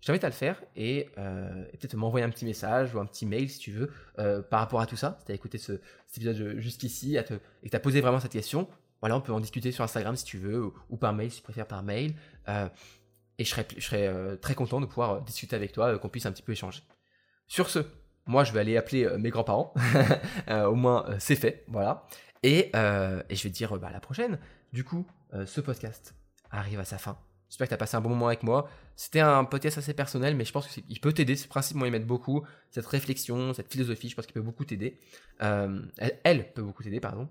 Je 0.00 0.06
t'invite 0.06 0.24
à 0.24 0.28
le 0.28 0.34
faire 0.34 0.62
et, 0.76 1.08
euh, 1.18 1.64
peut-être 1.72 1.96
m'envoyer 1.96 2.24
un 2.24 2.30
petit 2.30 2.44
message 2.44 2.94
ou 2.94 3.00
un 3.00 3.04
petit 3.04 3.26
mail 3.26 3.50
si 3.50 3.58
tu 3.58 3.72
veux 3.72 3.90
euh, 4.18 4.40
par 4.40 4.60
rapport 4.60 4.80
à 4.80 4.86
tout 4.86 4.96
ça. 4.96 5.16
Si 5.20 5.26
tu 5.26 5.32
as 5.32 5.34
écouté 5.34 5.58
ce, 5.58 5.80
cet 6.06 6.18
épisode 6.18 6.58
jusqu'ici 6.58 7.16
et 7.16 7.24
que 7.24 7.34
tu 7.68 7.76
as 7.76 7.80
posé 7.80 8.00
vraiment 8.00 8.20
cette 8.20 8.32
question, 8.32 8.68
voilà, 9.00 9.16
on 9.16 9.20
peut 9.20 9.32
en 9.32 9.40
discuter 9.40 9.72
sur 9.72 9.84
Instagram 9.84 10.16
si 10.16 10.24
tu 10.24 10.38
veux 10.38 10.72
ou, 10.88 10.96
par 10.96 11.12
mail 11.12 11.30
si 11.30 11.38
tu 11.38 11.42
préfères 11.42 11.66
par 11.66 11.82
mail. 11.82 12.14
Euh, 12.48 12.68
et 13.38 13.44
je 13.44 13.50
serais, 13.50 13.66
je 13.76 13.84
serais 13.84 14.36
très 14.38 14.54
content 14.54 14.80
de 14.80 14.86
pouvoir 14.86 15.22
discuter 15.22 15.54
avec 15.54 15.72
toi, 15.72 15.96
qu'on 15.98 16.08
puisse 16.08 16.26
un 16.26 16.32
petit 16.32 16.42
peu 16.42 16.52
échanger. 16.52 16.82
Sur 17.46 17.70
ce, 17.70 17.78
moi 18.26 18.42
je 18.42 18.52
vais 18.52 18.60
aller 18.60 18.76
appeler 18.76 19.08
mes 19.16 19.30
grands-parents. 19.30 19.72
au 20.50 20.74
moins 20.74 21.06
c'est 21.20 21.36
fait, 21.36 21.64
voilà. 21.68 22.06
Et, 22.42 22.70
je 22.74 23.42
vais 23.42 23.50
te 23.50 23.54
dire 23.54 23.78
bah, 23.78 23.88
à 23.88 23.92
la 23.92 24.00
prochaine. 24.00 24.40
Du 24.72 24.82
coup, 24.82 25.06
ce 25.46 25.60
podcast 25.60 26.16
arrive 26.50 26.80
à 26.80 26.84
sa 26.84 26.98
fin. 26.98 27.16
J'espère 27.48 27.66
que 27.66 27.70
tu 27.70 27.74
as 27.74 27.78
passé 27.78 27.96
un 27.96 28.00
bon 28.00 28.10
moment 28.10 28.26
avec 28.26 28.42
moi. 28.42 28.68
C'était 28.94 29.20
un 29.20 29.44
podcast 29.44 29.78
assez 29.78 29.94
personnel, 29.94 30.36
mais 30.36 30.44
je 30.44 30.52
pense 30.52 30.68
qu'il 30.68 31.00
peut 31.00 31.12
t'aider. 31.12 31.34
Ce 31.34 31.48
principe, 31.48 31.76
moi, 31.76 31.88
il 31.88 31.90
m'aide 31.90 32.06
beaucoup. 32.06 32.44
Cette 32.70 32.86
réflexion, 32.86 33.54
cette 33.54 33.72
philosophie, 33.72 34.08
je 34.08 34.16
pense 34.16 34.26
qu'il 34.26 34.34
peut 34.34 34.42
beaucoup 34.42 34.64
t'aider. 34.64 35.00
Euh, 35.42 35.80
elle, 36.24 36.52
peut 36.52 36.62
beaucoup 36.62 36.82
t'aider, 36.82 37.00
pardon. 37.00 37.28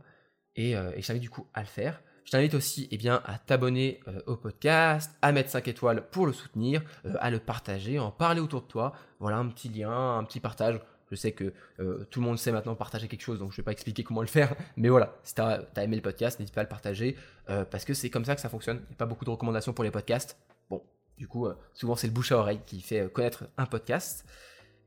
Et, 0.58 0.76
euh, 0.76 0.92
et 0.96 1.02
je 1.02 1.08
t'invite 1.08 1.24
du 1.24 1.30
coup 1.30 1.48
à 1.54 1.62
le 1.62 1.68
faire. 1.68 2.02
Je 2.26 2.32
t'invite 2.32 2.56
aussi 2.56 2.90
eh 2.92 2.98
bien, 2.98 3.22
à 3.24 3.38
t'abonner 3.40 4.02
euh, 4.10 4.20
au 4.26 4.36
podcast, 4.36 5.16
à 5.22 5.32
mettre 5.32 5.50
5 5.50 5.66
étoiles 5.70 6.10
pour 6.10 6.26
le 6.26 6.34
soutenir, 6.34 6.82
à 7.20 7.32
le 7.32 7.40
partager, 7.40 7.98
à 7.98 8.04
en 8.04 8.12
parler 8.12 8.42
autour 8.42 8.64
de 8.64 8.68
toi. 8.68 8.94
Voilà, 9.20 9.38
un 9.38 9.48
petit 9.48 9.70
lien, 9.70 10.18
un 10.18 10.26
petit 10.26 10.42
partage. 10.42 10.82
Je 11.10 11.16
sais 11.16 11.32
que 11.32 11.54
euh, 11.80 12.06
tout 12.10 12.20
le 12.20 12.26
monde 12.26 12.38
sait 12.38 12.52
maintenant 12.52 12.76
partager 12.76 13.08
quelque 13.08 13.22
chose, 13.22 13.40
donc 13.40 13.52
je 13.52 13.56
ne 13.56 13.58
vais 13.58 13.64
pas 13.64 13.72
expliquer 13.72 14.04
comment 14.04 14.22
le 14.22 14.28
faire. 14.28 14.56
Mais 14.78 14.90
voilà, 14.90 15.16
si 15.24 15.36
tu 15.36 15.42
as, 15.42 15.66
aimé 15.78 15.96
le 15.96 16.02
podcast, 16.02 16.40
n'hésite 16.40 16.54
pas 16.54 16.62
à 16.62 16.64
le 16.66 16.70
partager, 16.70 17.16
euh, 17.50 17.64
parce 17.64 17.86
que 17.86 17.94
c'est 17.94 18.10
comme 18.10 18.26
ça 18.26 18.36
que 18.36 18.42
ça 18.42 18.50
fonctionne. 18.50 18.78
Il 18.78 18.90
n'y 18.90 18.96
a 18.96 18.98
pas 18.98 19.06
beaucoup 19.06 19.26
de 19.26 19.30
recommandations 19.30 19.74
pour 19.74 19.84
les 19.84 19.92
podcasts. 19.92 20.38
Bon, 20.70 20.84
du 21.18 21.28
coup, 21.28 21.48
euh, 21.48 21.56
souvent 21.74 21.96
c'est 21.96 22.08
le 22.08 22.14
bouche 22.14 22.32
à 22.32 22.38
oreille 22.38 22.60
qui 22.66 22.82
fait 22.82 23.12
connaître 23.12 23.46
un 23.58 23.66
podcast. 23.66 24.26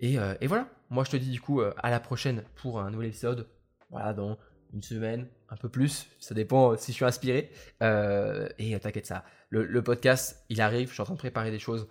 Et, 0.03 0.15
et, 0.41 0.47
voilà, 0.47 0.67
moi 0.89 1.05
je 1.05 1.11
te 1.11 1.19
dis 1.19 1.29
du 1.29 1.43
coup 1.43 1.61
à 1.61 1.91
la 1.91 2.01
prochaine 2.01 2.43
pour 2.57 2.81
un 2.81 2.91
nouvel 2.91 3.09
épisode. 3.09 3.47
Voilà, 3.91 4.15
dans 4.15 4.39
une 4.73 4.83
semaine, 4.83 5.27
un 5.49 5.57
peu 5.57 5.69
plus, 5.69 6.07
ça 6.19 6.35
dépend 6.35 6.77
si 6.77 6.93
je 6.93 6.97
suis 6.97 7.05
inspiré. 7.05 7.51
et 7.81 8.79
t'inquiète 8.81 9.07
ça, 9.07 9.25
le, 9.49 9.83
podcast, 9.83 10.45
il 10.49 10.61
arrive, 10.61 10.89
je 10.89 10.95
suis 10.95 11.01
en 11.03 11.05
train 11.05 11.15
de 11.15 11.19
préparer 11.19 11.51
des 11.51 11.59
choses 11.59 11.89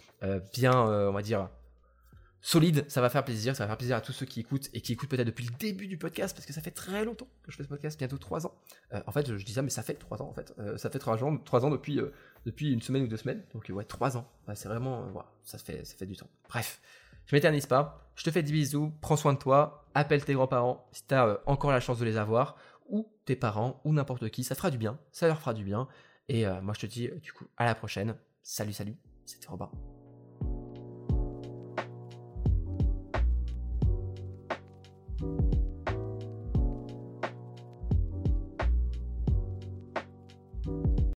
bien, 0.54 0.74
on 0.74 1.12
va 1.12 1.22
dire, 1.22 1.50
solide, 2.42 2.86
ça 2.88 3.02
va 3.02 3.10
faire 3.10 3.24
plaisir, 3.26 3.56
ça 3.56 3.64
va 3.64 3.70
faire 3.70 3.78
plaisir 3.78 3.98
à 3.98 4.02
tous 4.02 4.14
ceux 4.14 4.26
qui 4.26 4.40
écoutent 4.40 4.70
et 4.74 4.82
qui 4.82 4.94
écoutent 4.94 5.10
peut-être 5.10 5.28
depuis 5.28 5.46
le 5.46 5.52
début 5.58 5.88
du 5.88 5.98
podcast 5.98 6.36
parce 6.36 6.46
que 6.46 6.54
ça 6.54 6.62
fait 6.62 6.72
très 6.72 7.04
longtemps 7.06 7.28
que 7.44 7.52
je 7.52 7.58
fais 7.58 7.64
ce 7.64 7.68
podcast, 7.68 7.98
bientôt 8.00 8.18
3 8.18 8.48
ans. 8.48 8.56
Euh, 8.94 9.02
en 9.08 9.12
fait, 9.12 9.28
je, 9.38 9.44
dis 9.44 9.54
ça, 9.54 9.62
mais 9.62 9.70
ça 9.70 9.84
fait 9.84 9.96
3 9.96 10.22
ans 10.22 10.30
en 10.30 10.34
fait. 10.34 10.54
Euh, 10.60 10.78
ça 10.78 10.90
fait 10.90 11.00
3 11.00 11.24
ans, 11.24 11.38
3 11.38 11.66
ans 11.66 11.70
depuis, 11.70 12.00
euh, 12.00 12.14
depuis 12.46 12.72
une 12.72 12.82
semaine 12.82 13.04
ou 13.04 13.08
deux 13.08 13.18
semaines. 13.18 13.44
Donc 13.54 13.70
ouais, 13.70 13.84
3 13.84 14.18
ans. 14.18 14.28
c'est 14.54 14.70
vraiment, 14.70 15.08
voilà, 15.12 15.30
ça 15.44 15.58
fait, 15.58 15.86
ça 15.86 15.96
fait 15.98 16.06
du 16.06 16.16
temps. 16.16 16.30
Bref, 16.50 16.82
je 17.26 17.36
m'éternise 17.36 17.66
pas. 17.66 18.12
Je 18.16 18.24
te 18.24 18.32
fais 18.32 18.44
des 18.44 18.52
bisous, 18.52 18.94
prends 19.02 19.18
soin 19.18 19.34
de 19.34 19.40
toi, 19.40 19.86
appelle 19.94 20.24
tes 20.24 20.34
grands-parents 20.34 20.88
si 20.92 21.06
tu 21.08 21.16
as 21.16 21.40
encore 21.46 21.72
la 21.72 21.80
chance 21.80 22.00
de 22.00 22.06
les 22.06 22.18
avoir, 22.18 22.58
ou 22.90 23.12
tes 23.26 23.36
parents, 23.36 23.82
ou 23.86 23.94
n'importe 23.94 24.30
qui, 24.30 24.44
ça 24.44 24.56
fera 24.56 24.72
du 24.72 24.78
bien, 24.78 25.00
ça 25.12 25.28
leur 25.28 25.40
fera 25.40 25.54
du 25.54 25.64
bien. 25.64 25.88
Et 26.28 26.46
moi 26.62 26.74
je 26.76 26.82
te 26.82 26.86
dis 26.86 27.10
du 27.22 27.32
coup 27.34 27.46
à 27.58 27.66
la 27.66 27.76
prochaine. 27.76 28.16
Salut, 28.44 28.74
salut, 28.74 28.98
c'était 29.26 29.48
Robin. 29.48 29.72